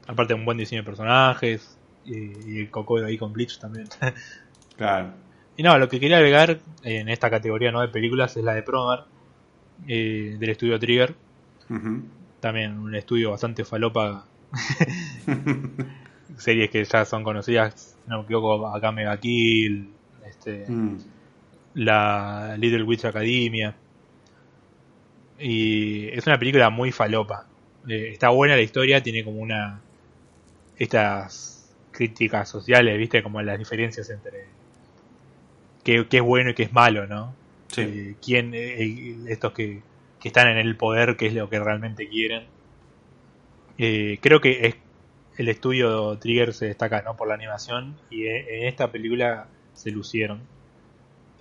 [0.06, 3.88] Aparte de un buen diseño de personajes y, el coco de ahí con Bleach también.
[4.76, 5.12] claro.
[5.56, 8.62] Y no, lo que quería agregar en esta categoría no de películas es la de
[8.62, 9.06] Promar,
[9.86, 11.14] eh, del estudio Trigger.
[12.40, 14.26] También un estudio bastante falopa.
[16.36, 19.88] Series que ya son conocidas, no me equivoco, acá Mega Kill,
[20.26, 20.98] este, mm.
[21.74, 23.74] la Little Witch Academia.
[25.38, 27.46] Y es una película muy falopa.
[27.88, 29.80] Eh, está buena la historia, tiene como una
[30.78, 34.46] estas críticas sociales, viste, como las diferencias entre
[35.84, 37.34] qué, es bueno y qué es malo, ¿no?
[37.74, 37.82] Sí.
[37.82, 39.82] Eh, quién, eh, estos que,
[40.20, 42.44] que, están en el poder, qué es lo que realmente quieren.
[43.78, 44.76] Eh, creo que es,
[45.36, 47.16] el estudio Trigger se destaca, ¿no?
[47.16, 50.42] Por la animación y en esta película se lucieron.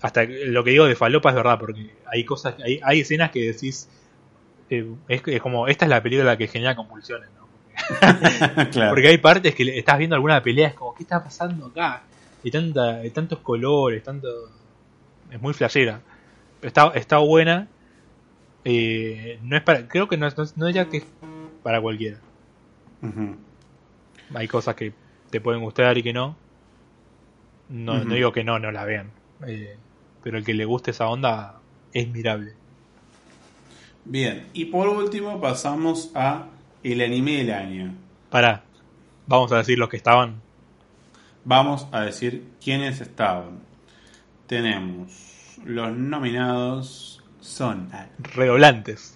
[0.02, 3.52] Hasta lo que digo de falopa es verdad, porque hay cosas, hay, hay escenas que
[3.52, 3.88] decís,
[4.70, 7.44] es, es, como, esta es la película que genera convulsiones, ¿no?
[8.90, 12.04] Porque hay partes que estás viendo alguna pelea, es como, ¿qué está pasando acá?
[12.44, 14.28] Y tanta, tantos colores, tanto.
[15.32, 16.02] Es muy flashera.
[16.64, 17.68] Está, está buena.
[18.66, 21.06] Eh, no es para, creo que no, no, ya que es
[21.62, 22.18] para cualquiera.
[24.34, 24.94] Hay cosas que
[25.30, 26.36] te pueden gustar y que no.
[27.70, 29.12] No, no digo que no, no la vean.
[29.46, 29.78] Eh,
[30.24, 31.60] pero el que le guste esa onda
[31.92, 32.54] es mirable.
[34.06, 36.48] Bien, y por último pasamos a
[36.84, 37.96] el anime del año.
[38.30, 38.64] Para,
[39.28, 40.42] vamos a decir los que estaban.
[41.46, 43.60] Vamos a decir quiénes estaban.
[44.48, 45.34] Tenemos
[45.66, 47.90] los nominados son
[48.20, 49.14] redoblantes.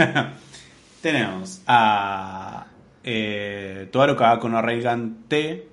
[1.02, 2.66] Tenemos a
[3.04, 5.68] eh, Toaru Kagako no Reigan T,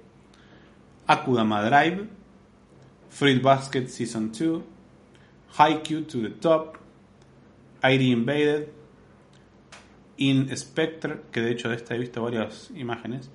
[1.08, 2.08] Akudama Drive,
[3.10, 4.64] Fruit Basket Season 2,
[5.58, 6.78] Haikyuu to the Top,
[7.84, 8.70] ID Invaded,
[10.18, 13.30] In Spectre, que de hecho de esta he visto varias imágenes,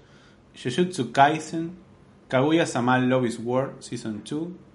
[0.55, 1.72] Jujutsu Kaisen,
[2.28, 4.67] Kaguya Sama Love is War Season 2,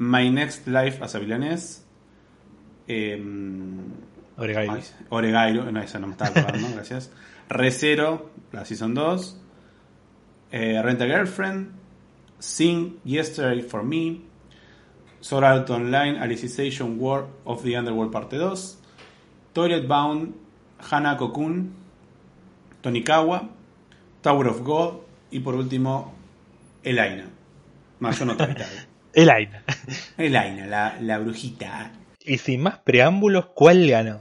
[0.00, 1.84] My Next Life as a Villainess,
[2.88, 3.20] eh,
[4.38, 4.80] Oregairo.
[5.10, 7.10] Oregairo, no, esa no me estaba acordando, gracias.
[7.50, 9.36] Recero, la Season 2,
[10.52, 11.72] eh, Rent a Girlfriend,
[12.38, 14.22] Sing Yesterday for Me,
[15.20, 18.78] Sword Art Online Alicization War of the Underworld Parte 2,
[19.52, 20.34] Toilet Bound
[20.90, 21.74] Hana Kokun,
[22.82, 23.50] Tonikawa,
[24.22, 24.94] Tower of God
[25.30, 26.14] y por último
[26.82, 27.28] Elaina.
[27.98, 28.34] Más yo no
[29.12, 29.64] Elaina.
[30.16, 31.92] Elaina, la, la brujita.
[32.20, 34.20] Y sin más preámbulos, ¿cuál ganó?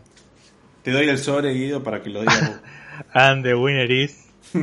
[0.83, 2.61] Te doy el sobre, Guido, para que lo digas
[3.13, 4.29] And the winner is.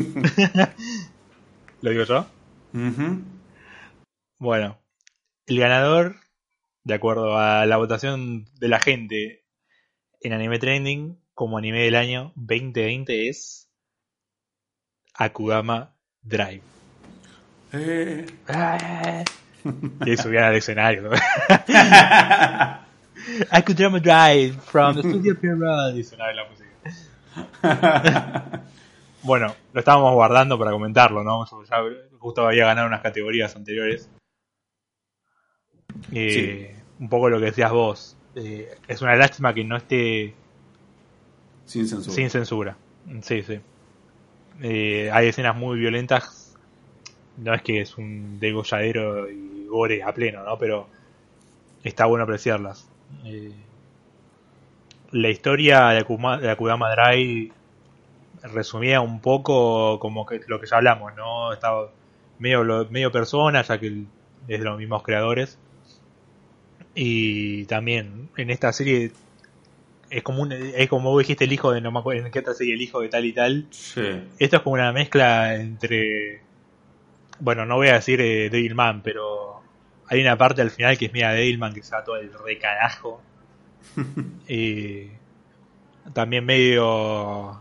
[1.81, 2.27] ¿Lo digo yo?
[4.39, 4.79] Bueno,
[5.47, 6.17] el ganador,
[6.85, 9.45] de acuerdo a la votación de la gente
[10.21, 13.71] en Anime Trending, como anime del año 2020 es
[15.15, 16.63] Akudama Drive.
[17.73, 18.27] Eh.
[20.05, 21.11] Y subían al escenario.
[23.51, 25.97] Akudama Drive from the Studio Pyramid.
[25.97, 26.67] Y sonaba la música.
[29.23, 31.45] bueno, lo estábamos guardando para comentarlo, ¿no?
[31.69, 31.77] Ya
[32.19, 34.09] justo había ganado unas categorías anteriores.
[36.13, 38.17] Eh, un poco lo que decías vos.
[38.35, 40.35] Eh, es una lástima que no esté
[41.65, 42.15] sin censura.
[42.15, 42.77] Sin censura.
[43.23, 43.61] Sí, sí.
[44.63, 46.55] Eh, hay escenas muy violentas.
[47.37, 50.59] No es que es un degolladero y gore a pleno, ¿no?
[50.59, 50.89] Pero
[51.83, 52.89] está bueno apreciarlas.
[53.25, 53.53] Eh,
[55.13, 56.95] la historia de, Akuma, de Akudama
[58.43, 61.53] resumía un poco como que lo que ya hablamos, ¿no?
[61.53, 61.91] Estaba
[62.39, 64.05] medio, medio persona, ya que
[64.49, 65.59] es de los mismos creadores.
[66.95, 69.13] Y también en esta serie
[70.11, 72.39] es como un, es como vos dijiste el hijo de no me acuerdo en qué
[72.39, 73.67] otra serie el hijo de tal y tal.
[74.39, 76.41] Esto es como una mezcla entre
[77.41, 79.63] bueno, no voy a decir eh, Devilman, pero
[80.09, 83.21] hay una parte al final que es mía Devilman que está todo el recarajo.
[84.49, 85.09] y
[86.13, 87.61] también medio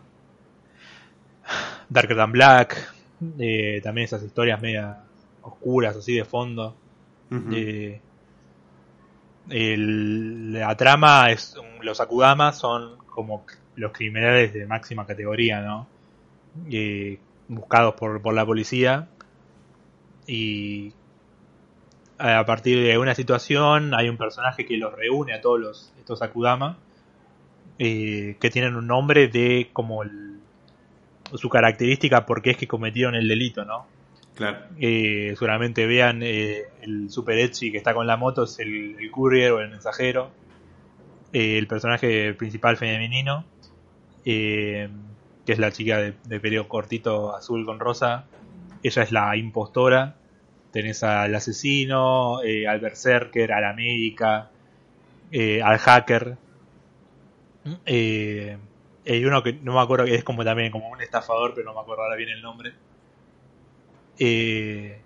[1.89, 2.93] Darker Than Black,
[3.39, 5.03] eh, también esas historias media
[5.41, 6.75] oscuras así de fondo.
[7.51, 8.01] eh,
[9.49, 13.45] el, la trama es los Akudama son como
[13.75, 15.87] los criminales de máxima categoría, ¿no?
[16.71, 19.09] Eh, buscados por, por la policía
[20.27, 20.93] y
[22.17, 26.21] a partir de una situación hay un personaje que los reúne a todos los, estos
[26.21, 26.77] Akudama
[27.77, 30.01] eh, que tienen un nombre de como
[31.33, 33.85] su característica porque es que cometieron el delito, ¿no?
[34.35, 34.59] Claro.
[34.79, 39.51] Eh, seguramente vean eh, el Super Edgy que está con la moto, es el, courier
[39.53, 40.31] o el mensajero.
[41.33, 43.45] Eh, el personaje principal femenino,
[44.23, 44.89] que
[45.45, 48.25] es la chica de, de periodo cortito azul con rosa.
[48.87, 50.15] Ella es la impostora.
[50.71, 54.49] Tenés al asesino, al berserker, a la médica,
[55.63, 56.37] al hacker.
[57.85, 61.73] hay uno que no me acuerdo que es como también como un estafador, pero no
[61.73, 62.73] me acuerdo ahora bien el nombre
[64.19, 64.97] eh,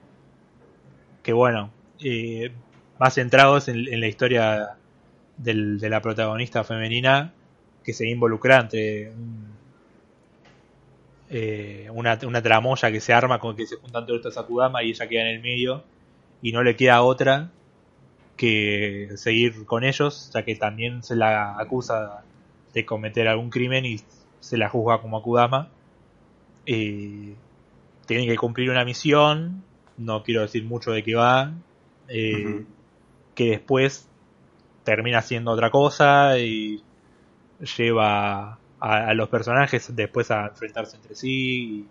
[1.23, 2.51] que bueno, eh,
[2.99, 4.77] más centrados en, la historia
[5.37, 7.33] del, de la protagonista femenina
[7.83, 9.11] que se involucra entre
[11.29, 14.89] eh, una, una, tramoya que se arma con que se juntan todos estos Akudama y
[14.89, 15.83] ella queda en el medio
[16.41, 17.51] y no le queda otra
[18.35, 22.23] que seguir con ellos, ya que también se la acusa
[22.73, 23.99] de cometer algún crimen y
[24.39, 25.69] se la juzga como Akudama.
[26.65, 27.35] Eh,
[28.05, 29.63] tienen que cumplir una misión,
[29.97, 31.51] no quiero decir mucho de qué va,
[32.07, 32.63] eh,
[33.35, 34.07] que después
[34.83, 36.81] termina siendo otra cosa y
[37.77, 41.87] lleva a, los personajes después a enfrentarse entre sí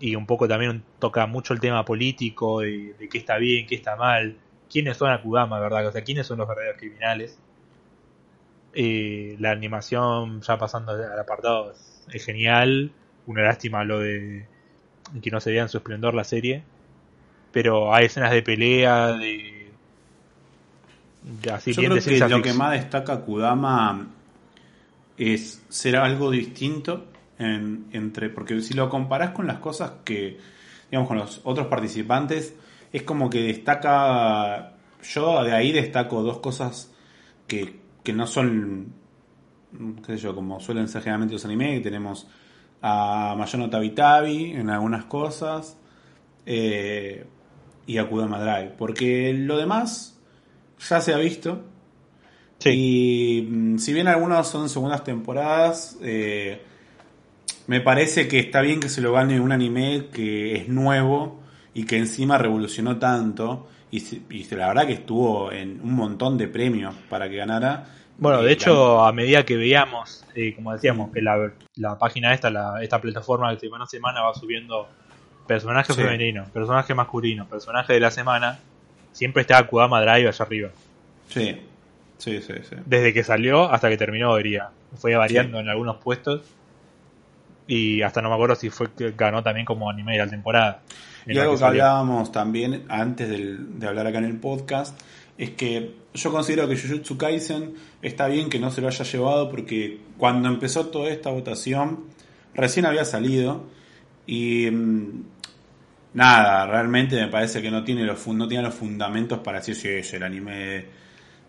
[0.00, 3.96] y, un poco también toca mucho el tema político de, qué está bien, qué está
[3.96, 4.36] mal,
[4.70, 5.86] quiénes son Akudama, ¿verdad?
[5.86, 7.38] O sea, quiénes son los verdaderos criminales.
[8.74, 11.72] Eh, la animación, ya pasando al apartado,
[12.12, 12.90] es genial.
[13.26, 14.46] Una lástima lo de
[15.22, 16.64] que no se vea en su esplendor la serie.
[17.52, 19.70] Pero hay escenas de pelea, de.
[21.52, 24.08] así Yo creo que lo que más destaca Kudama
[25.16, 27.06] es ser algo distinto
[27.38, 28.30] entre.
[28.30, 30.38] Porque si lo comparás con las cosas que.
[30.90, 32.54] digamos, con los otros participantes,
[32.92, 34.74] es como que destaca.
[35.02, 36.92] Yo de ahí destaco dos cosas
[37.46, 38.92] que, que no son.
[40.06, 42.26] qué sé yo, como suelen ser generalmente los anime, que tenemos
[42.82, 45.78] a Mayono Tabitabi en algunas cosas
[46.44, 47.24] eh,
[47.86, 48.74] y a Kudama Drive.
[48.76, 50.20] Porque lo demás
[50.88, 51.64] ya se ha visto.
[52.70, 56.62] Y mm, si bien algunos son segundas temporadas, eh,
[57.66, 61.40] me parece que está bien que se lo gane un anime que es nuevo
[61.74, 63.68] y que encima revolucionó tanto.
[63.90, 63.98] Y,
[64.30, 67.86] y la verdad que estuvo en un montón de premios para que ganara.
[68.18, 72.82] Bueno, de hecho, a medida que veíamos, eh, como decíamos, que la, página esta, la,
[72.82, 74.88] esta plataforma de semana a semana va subiendo
[75.46, 78.58] personajes femeninos, personajes masculinos, personajes de la semana,
[79.12, 80.70] siempre está Kudama Drive allá arriba.
[81.28, 81.58] Sí,
[82.22, 82.76] sí, sí, sí.
[82.86, 84.70] Desde que salió hasta que terminó, diría.
[84.94, 86.42] Fue variando en algunos puestos.
[87.66, 90.82] Y hasta no me acuerdo si fue que ganó también como anime de la temporada.
[91.26, 94.98] Y algo que, hablábamos también antes de hablar acá en el podcast
[95.38, 99.50] es que yo considero que Jujutsu Kaisen está bien que no se lo haya llevado
[99.50, 102.04] porque cuando empezó toda esta votación
[102.54, 103.64] recién había salido
[104.26, 105.24] y mm,
[106.14, 109.88] nada, realmente me parece que no tiene los no tiene los fundamentos para decir si
[109.88, 110.84] es el anime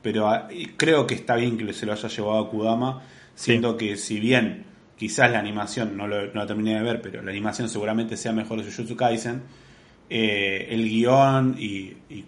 [0.03, 0.47] pero ah,
[0.77, 3.01] creo que está bien que se lo haya llevado a Kudama
[3.33, 7.23] siendo que si bien quizás la animación no, lo, no la terminé de ver pero
[7.23, 9.41] la animación seguramente sea mejor de Jujutsu Kaisen
[10.09, 12.25] eh, el guion y, y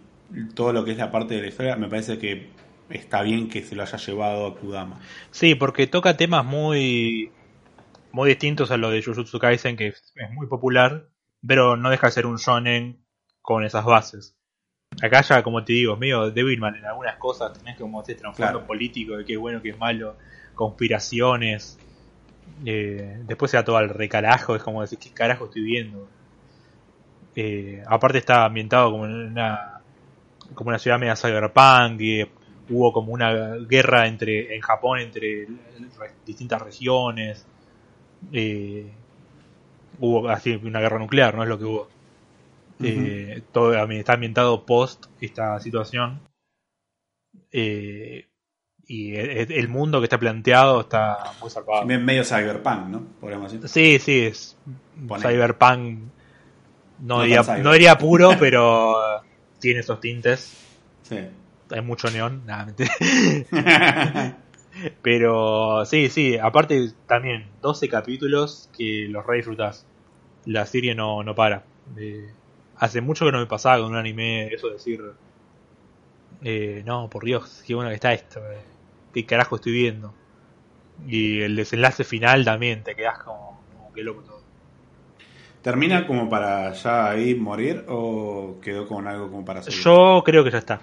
[0.54, 2.50] todo lo que es la parte de la historia, me parece que
[2.90, 5.00] está bien que se lo haya llevado a Kudama.
[5.32, 7.32] Sí, porque toca temas muy
[8.12, 11.10] muy distintos a lo de Jujutsu Kaisen, que es, muy popular,
[11.46, 13.06] pero no deja de ser un shonen
[13.42, 14.35] con esas bases.
[15.02, 18.66] Acá ya, como te digo, es medio Devilman en algunas cosas, tenés como este trasfondo
[18.66, 20.16] político de qué es bueno, qué es malo,
[20.54, 21.78] conspiraciones.
[22.66, 26.08] Eh, después se da todo al recarajo, es como decir, ¿qué carajo estoy viendo?
[27.36, 29.82] Eh, aparte está ambientado como en una,
[30.54, 32.24] como una ciudad media cyberpunk, y
[32.70, 35.48] hubo como una guerra entre en Japón entre
[36.26, 37.46] distintas regiones.
[38.32, 38.90] Eh,
[40.00, 41.95] hubo así una guerra nuclear, no es lo que hubo.
[42.84, 46.22] Eh, todo está ambientado post esta situación.
[47.52, 48.28] Eh,
[48.88, 51.86] y el, mundo que está planteado está muy salvado.
[51.86, 53.04] Medio cyberpunk, ¿no?
[53.20, 53.68] Podríamos decir.
[53.68, 54.58] Sí, sí, es
[55.20, 56.00] cyberpunk.
[57.00, 58.96] No, diría, no diría puro, pero
[59.60, 60.56] tiene esos tintes.
[61.02, 61.18] Sí.
[61.72, 62.74] Hay mucho neón, nada,
[65.02, 69.88] Pero sí, sí, aparte también 12 capítulos que los re disfrutás.
[70.46, 71.64] La serie no, no para.
[72.78, 75.02] Hace mucho que no me pasaba con un anime eso de decir,
[76.44, 78.40] eh, no, por Dios, qué bueno que está esto.
[78.40, 78.58] Eh.
[79.14, 80.14] ¿Qué carajo estoy viendo?
[81.08, 84.44] Y el desenlace final también, te quedas como, como que loco todo.
[85.62, 89.82] ¿Termina como para ya ahí morir o quedó con algo como para seguir?
[89.82, 90.82] Yo creo que ya está.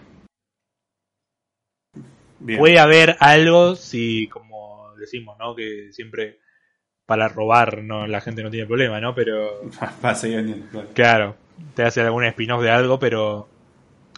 [2.59, 5.55] Puede haber algo si, como decimos, ¿no?
[5.55, 6.40] Que siempre
[7.07, 9.14] para robar no la gente no tiene problema, ¿no?
[9.14, 9.61] Pero...
[10.95, 11.36] claro.
[11.75, 13.49] Te hace algún spin-off de algo, pero...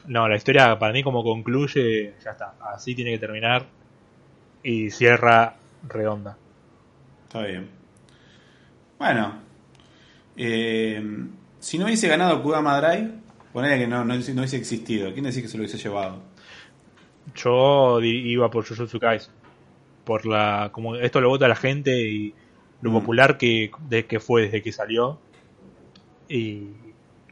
[0.07, 2.55] No, la historia para mí como concluye, ya está.
[2.61, 3.67] Así tiene que terminar.
[4.63, 5.57] Y cierra
[5.89, 6.37] redonda.
[7.27, 7.69] Está bien.
[8.99, 9.41] Bueno.
[10.37, 11.03] Eh,
[11.59, 13.11] si no hubiese ganado Kudama Drive,
[13.53, 15.13] ponele que no, no, no hubiese existido.
[15.13, 16.21] ¿Quién decía que se lo hubiese llevado?
[17.35, 19.33] Yo iba por Jujutsu Kaisen.
[20.05, 22.35] Por la, como esto lo vota la gente y
[22.83, 22.95] lo mm.
[22.95, 25.19] popular que, de, que fue desde que salió.
[26.29, 26.69] Y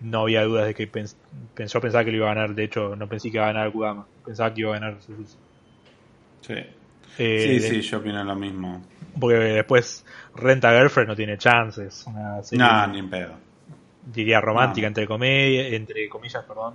[0.03, 2.55] no había dudas de que pensó pensaba que lo iba a ganar.
[2.55, 4.07] De hecho, no pensé que iba a ganar Kudama.
[4.25, 5.37] Pensaba que iba a ganar Jujutsu.
[6.41, 6.55] Sí.
[7.19, 8.83] Eh, sí, sí, yo opino lo mismo.
[9.19, 12.07] Porque después Renta Girlfriend no tiene chances.
[12.53, 13.35] no, ni en pedo.
[14.05, 16.75] Diría romántica, entre, comedia, entre comillas, perdón.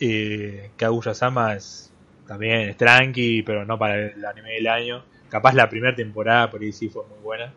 [0.00, 1.92] Eh, Kaguya-sama es
[2.26, 5.02] también es tranqui, pero no para el anime del año.
[5.28, 7.52] Capaz la primera temporada por ahí sí fue muy buena,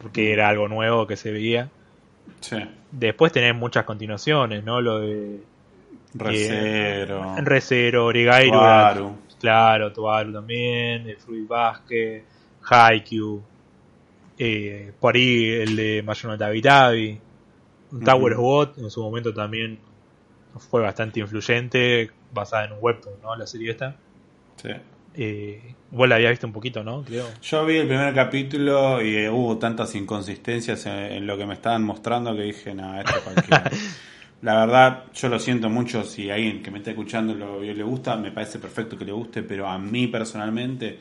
[0.00, 1.70] porque era algo nuevo que se veía.
[2.40, 2.56] Sí.
[2.90, 4.80] Después tenés muchas continuaciones, ¿no?
[4.80, 5.42] Lo de...
[6.14, 7.36] Recero.
[7.36, 9.16] Eh, Recero, Origairu.
[9.40, 12.24] Claro, Toaru también, el Fruit Basket,
[12.62, 13.42] Haikyuu.
[14.38, 17.20] Eh, por ahí el de Mayuno Tabi Tabi.
[18.04, 19.78] Tower of God en su momento también
[20.58, 23.36] fue bastante influyente, basada en un webtoon, ¿no?
[23.36, 23.96] La serie esta.
[24.56, 24.70] Sí.
[25.16, 27.02] Eh, vos la habías visto un poquito, ¿no?
[27.02, 27.26] Creo.
[27.40, 32.36] Yo vi el primer capítulo y hubo tantas inconsistencias en, lo que me estaban mostrando
[32.36, 33.70] que dije, nada, esto cualquiera.
[34.42, 38.16] la verdad, yo lo siento mucho si alguien que me está escuchando lo, le gusta,
[38.16, 40.98] me parece perfecto que le guste, pero a mí personalmente,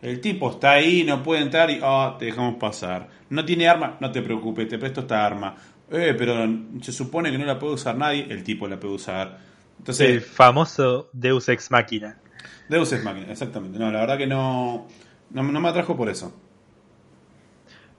[0.00, 3.08] el tipo está ahí, no puede entrar y, oh, te dejamos pasar.
[3.28, 5.56] No tiene arma, no te preocupes, te presto esta arma.
[5.90, 6.34] Eh, pero
[6.80, 9.38] se supone que no la puede usar nadie, el tipo la puede usar.
[9.78, 12.18] Entonces, el famoso Deus Ex Máquina.
[12.68, 13.78] Deus Ex Máquina, exactamente.
[13.78, 14.86] No, la verdad que no,
[15.30, 16.34] no, me atrajo por eso.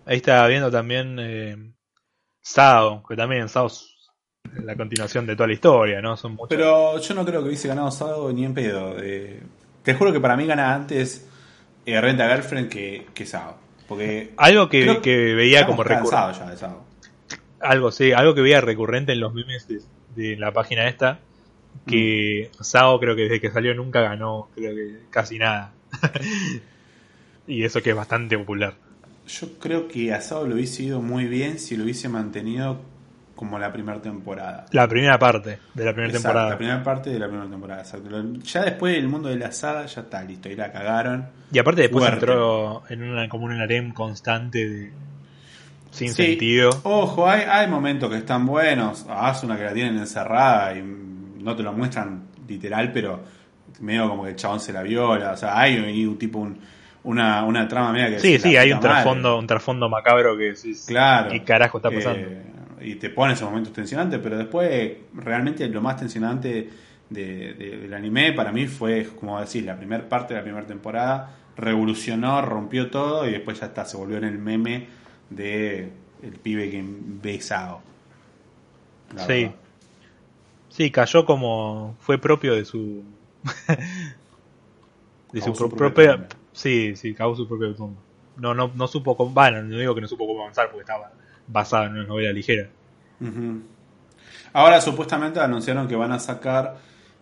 [0.05, 1.73] Ahí estaba viendo también eh,
[2.41, 3.87] Sao, que también Sao es
[4.63, 6.17] la continuación de toda la historia, ¿no?
[6.17, 8.95] Son Pero yo no creo que hubiese ganado Sao ni en pedo.
[8.99, 9.41] Eh,
[9.83, 11.27] te juro que para mí gana antes
[11.85, 13.57] eh, Renta Girlfriend que, que Sao.
[13.87, 16.45] Porque Algo que, que veía como recurrente.
[16.45, 16.55] de
[17.61, 19.67] algo, sí, algo que veía recurrente en los memes
[20.15, 21.19] de, la página esta,
[21.85, 22.51] que.
[22.59, 25.71] Sao creo que desde que salió nunca ganó, creo que casi nada.
[27.47, 28.75] y eso que es bastante popular.
[29.27, 32.81] Yo creo que a Sao lo hubiese ido muy bien si lo hubiese mantenido
[33.35, 34.65] como la primera temporada.
[34.71, 36.49] La primera parte de la primera temporada.
[36.49, 38.09] La primera parte de la primera temporada, exacto.
[38.43, 41.29] Ya después el mundo de la saga ya está listo, ahí la cagaron.
[41.51, 44.91] Y aparte después entró en una como un harem constante de
[45.91, 46.71] sin sentido.
[46.83, 49.05] Ojo, hay, hay momentos que están buenos.
[49.43, 50.81] una que la tienen encerrada y
[51.49, 53.21] no te lo muestran literal, pero
[53.79, 55.31] medio como que el chabón se la viola.
[55.31, 56.47] O sea, hay un tipo
[57.03, 60.53] una, una trama media que Sí, sí, hay un trasfondo, un trasfondo macabro que
[60.85, 62.19] claro, ¿qué carajo está pasando?
[62.19, 62.43] Eh,
[62.81, 66.69] y te pone esos momentos tensionantes, pero después realmente lo más tensionante
[67.09, 71.35] de, del anime para mí fue, como decir, la primera parte de la primera temporada
[71.57, 74.87] revolucionó, rompió todo y después ya está, se volvió en el meme
[75.29, 75.89] de
[76.23, 77.81] el pibe que besado.
[79.27, 79.51] Sí.
[80.79, 83.03] Sí, cayó como fue propio de su
[85.33, 87.99] de su, propia, sí, sí, cagó su propia tumba.
[88.37, 91.11] no, no, no supo cómo, bueno, no digo que no supo cómo avanzar porque estaba
[91.47, 92.69] basado en una novela ligera.
[94.53, 96.77] Ahora supuestamente anunciaron que van a sacar,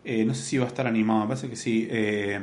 [0.05, 2.39] eh, no sé si va a estar animado, me parece que sí, eh,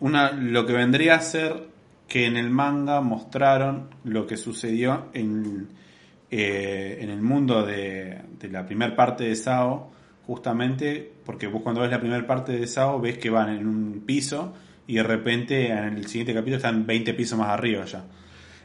[0.00, 1.68] una, lo que vendría a ser
[2.08, 5.68] que en el manga mostraron lo que sucedió en,
[6.28, 9.96] eh, en el mundo de, de la primera parte de Sao,
[10.28, 14.02] justamente porque vos cuando ves la primera parte de Sao ves que van en un
[14.04, 14.52] piso
[14.86, 18.04] y de repente en el siguiente capítulo están 20 pisos más arriba ya.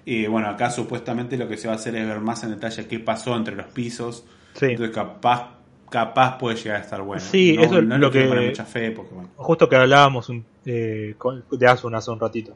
[0.04, 2.86] Y bueno, acá supuestamente lo que se va a hacer es ver más en detalle
[2.86, 4.26] qué pasó entre los pisos.
[4.60, 5.54] Entonces capaz
[5.90, 7.22] capaz puede llegar a estar bueno.
[7.22, 9.30] Sí, eso es lo que mucha fe porque bueno.
[9.38, 10.30] Justo que hablábamos
[10.66, 11.16] eh,
[11.50, 12.54] de Asuna hace un ratito.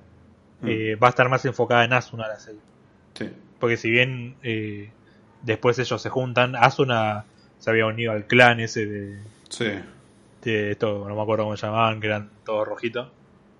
[0.60, 0.68] Mm.
[0.68, 2.60] Eh, va a estar más enfocada en Asuna la serie.
[3.14, 3.30] Sí.
[3.58, 4.92] Porque si bien eh,
[5.44, 7.24] después ellos se juntan, Asuna
[7.60, 9.20] se había unido al clan ese de.
[9.50, 9.70] Sí.
[10.42, 13.10] De todo, no me acuerdo cómo se llamaban, que eran todos rojitos.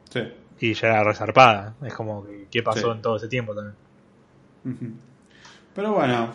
[0.10, 0.22] Sí.
[0.60, 1.76] Y ya era resarpada.
[1.84, 3.76] Es como que, ¿qué pasó en todo ese tiempo también?
[5.76, 6.34] Pero bueno,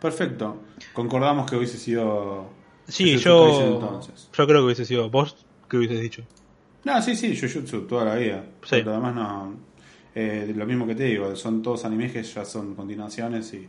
[0.00, 0.62] perfecto.
[0.92, 2.50] Concordamos que hubiese sido.
[2.86, 3.80] Sí, yo.
[3.80, 5.10] Yo creo que hubiese sido.
[5.10, 6.22] ¿Vos qué hubieses dicho?
[6.84, 8.44] No, sí, sí, Jujutsu toda la vida.
[8.62, 8.76] Sí.
[8.76, 9.56] Pero además no.
[10.14, 13.68] Eh, lo mismo que te digo, son todos animes que ya son continuaciones y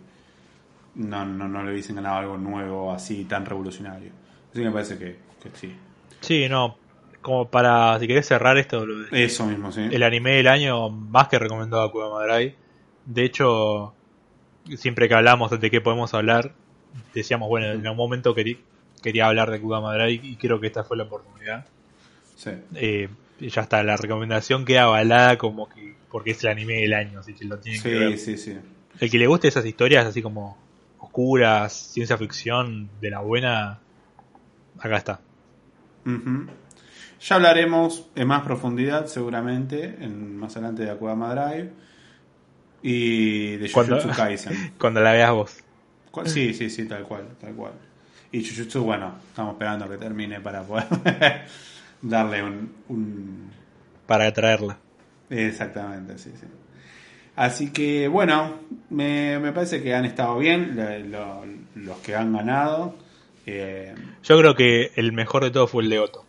[0.96, 4.12] no, no, no le dicen ganado algo nuevo así tan revolucionario.
[4.52, 5.76] Así que me parece que, que sí.
[6.22, 6.78] Sí, no,
[7.22, 9.88] como para, si querés cerrar esto, eso mismo, sí.
[9.92, 12.56] El anime del año más que recomendado a Madrai.
[13.06, 13.94] De hecho,
[14.78, 16.54] siempre que hablamos de qué podemos hablar,
[17.14, 18.58] decíamos, bueno, en algún momento quería,
[19.02, 21.66] quería hablar de Kuba Madrai y creo que esta fue la oportunidad.
[22.36, 22.52] Sí.
[22.76, 23.10] Eh,
[23.40, 27.34] ya está, la recomendación queda avalada como que porque es el anime del año, así
[27.34, 28.18] que lo tienen que ver.
[28.18, 28.58] Sí, sí.
[29.00, 30.58] El que le guste esas historias así como
[31.00, 33.80] oscuras, ciencia ficción, de la buena,
[34.80, 35.20] acá está.
[37.22, 41.72] Ya hablaremos en más profundidad, seguramente, en, más adelante de Akudama Drive
[42.82, 44.74] y de Jujutsu Kaisen.
[44.80, 45.58] Cuando la veas vos.
[46.26, 47.74] Sí, sí, sí, tal cual, tal cual.
[48.32, 50.88] Y Jujutsu, bueno, estamos esperando que termine para poder
[52.02, 53.52] darle un,
[54.08, 54.78] Para traerla.
[55.30, 56.48] Exactamente, sí, sí.
[57.40, 58.56] Así que, bueno,
[58.90, 60.76] me, me parece que han estado bien
[61.74, 62.98] los que han ganado.
[63.46, 66.26] Eh, Yo creo que el mejor de todos fue el de Otto.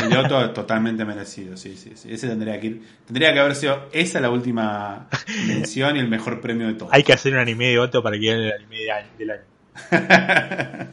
[0.00, 2.12] El de Otto es totalmente merecido, sí, sí, sí.
[2.12, 2.82] Ese tendría que ir.
[3.04, 5.08] Tendría que haber sido esa la última
[5.48, 6.92] mención y el mejor premio de todos.
[6.92, 8.76] Hay que hacer un anime de Otto para que gane el anime
[9.18, 9.42] del año.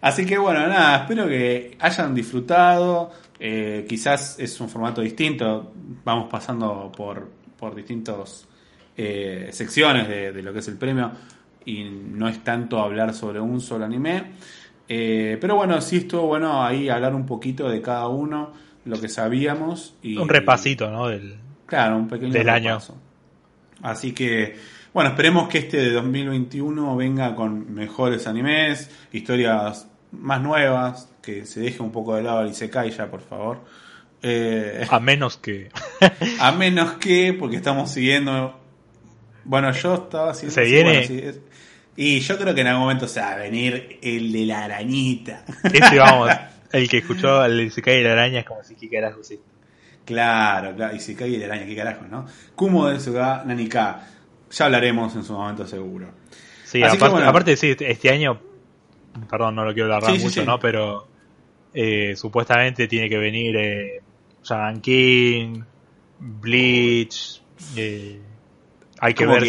[0.00, 3.10] Así que bueno, nada, espero que hayan disfrutado.
[3.40, 5.72] Eh, quizás es un formato distinto.
[6.04, 8.46] Vamos pasando por, por distintas
[9.02, 11.10] eh, secciones de, de lo que es el premio.
[11.64, 14.32] Y no es tanto hablar sobre un solo anime.
[14.92, 18.52] Eh, pero bueno, sí estuvo bueno ahí hablar un poquito de cada uno,
[18.84, 19.94] lo que sabíamos.
[20.02, 21.08] Y, un repasito, ¿no?
[21.08, 22.78] Del, claro, un pequeño del año.
[23.82, 24.56] Así que,
[24.92, 31.60] bueno, esperemos que este de 2021 venga con mejores animes, historias más nuevas, que se
[31.60, 33.60] deje un poco de lado el Isekai ya, por favor.
[34.22, 35.70] Eh, a menos que.
[36.40, 38.60] a menos que, porque estamos siguiendo.
[39.50, 40.54] Bueno, yo estaba siguiendo.
[40.54, 41.34] Se viene.
[41.96, 45.44] Y yo creo que en algún momento se va a venir el de la arañita.
[45.64, 46.30] Ese, vamos,
[46.70, 49.40] el que escuchó el se cae la araña es como si, ¿qué carajo sí?
[50.04, 52.26] Claro, claro, y se cae la araña, ¿qué carajo, no?
[52.54, 54.06] Kumo de Suga Nanika.
[54.52, 56.12] Ya hablaremos en su momento seguro.
[56.62, 58.40] Sí, aparte, sí, este año,
[59.28, 60.60] perdón, no lo quiero alargar mucho, ¿no?
[60.60, 61.08] Pero
[61.74, 64.00] eh, supuestamente tiene que venir eh,
[64.80, 65.62] King,
[66.20, 67.42] Bleach,
[67.74, 68.20] eh,
[69.00, 69.42] hay que ver.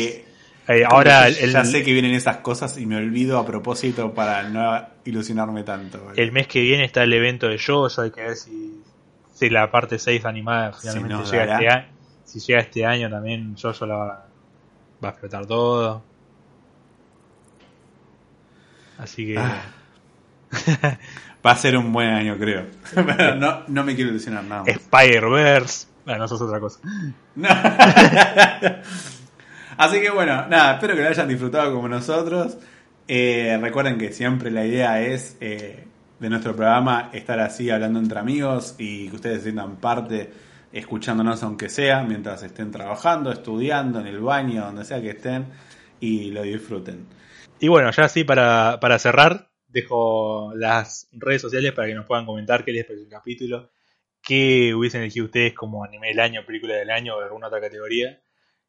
[0.68, 4.88] Eh, ahora ya sé que vienen esas cosas y me olvido a propósito para no
[5.04, 6.12] ilusionarme tanto.
[6.16, 8.82] El mes que viene está el evento de yo hay que ver si,
[9.34, 11.88] si la parte 6 animada finalmente llega este año.
[12.24, 14.26] Si llega este año también yo la va,
[15.04, 16.04] va, a explotar todo.
[18.99, 19.38] Así que...
[19.38, 19.64] Ah.
[21.45, 22.68] va a ser un buen año, creo.
[23.38, 24.64] no, no me quiero ilusionar nada.
[24.68, 25.88] Spider-Verse.
[26.06, 26.80] Bueno, eso es otra cosa.
[29.82, 32.56] Así que bueno, nada, espero que lo hayan disfrutado como nosotros.
[33.08, 35.86] Eh, recuerden que siempre la idea es eh,
[36.20, 40.30] de nuestro programa estar así hablando entre amigos y que ustedes sientan parte
[40.72, 45.48] escuchándonos aunque sea mientras estén trabajando, estudiando, en el baño, donde sea que estén
[46.00, 47.08] y lo disfruten.
[47.60, 52.28] Y bueno, ya así para, para cerrar, dejo las redes sociales para que nos puedan
[52.28, 53.72] comentar qué les pareció el capítulo,
[54.22, 58.22] qué hubiesen elegido ustedes como anime del año, película del año o alguna otra categoría.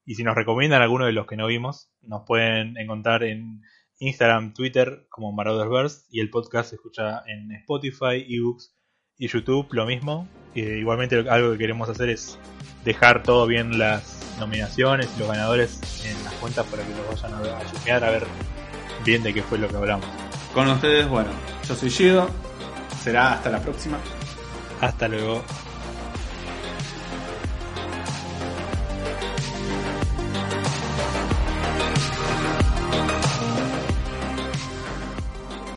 [0.05, 3.63] Y si nos recomiendan alguno de los que no vimos, nos pueden encontrar en
[3.99, 8.75] Instagram, Twitter como Maraudersverse y el podcast se escucha en Spotify, eBooks
[9.17, 10.29] y YouTube, lo mismo.
[10.55, 12.39] igualmente algo que queremos hacer es
[12.85, 17.33] dejar todo bien las nominaciones y los ganadores en las cuentas para que los vayan
[17.35, 18.27] a, a a ver
[19.05, 20.07] bien de qué fue lo que hablamos.
[20.53, 21.31] Con ustedes, bueno,
[21.69, 22.29] yo soy Gido.
[23.03, 23.99] Será hasta la próxima.
[24.81, 25.43] Hasta luego.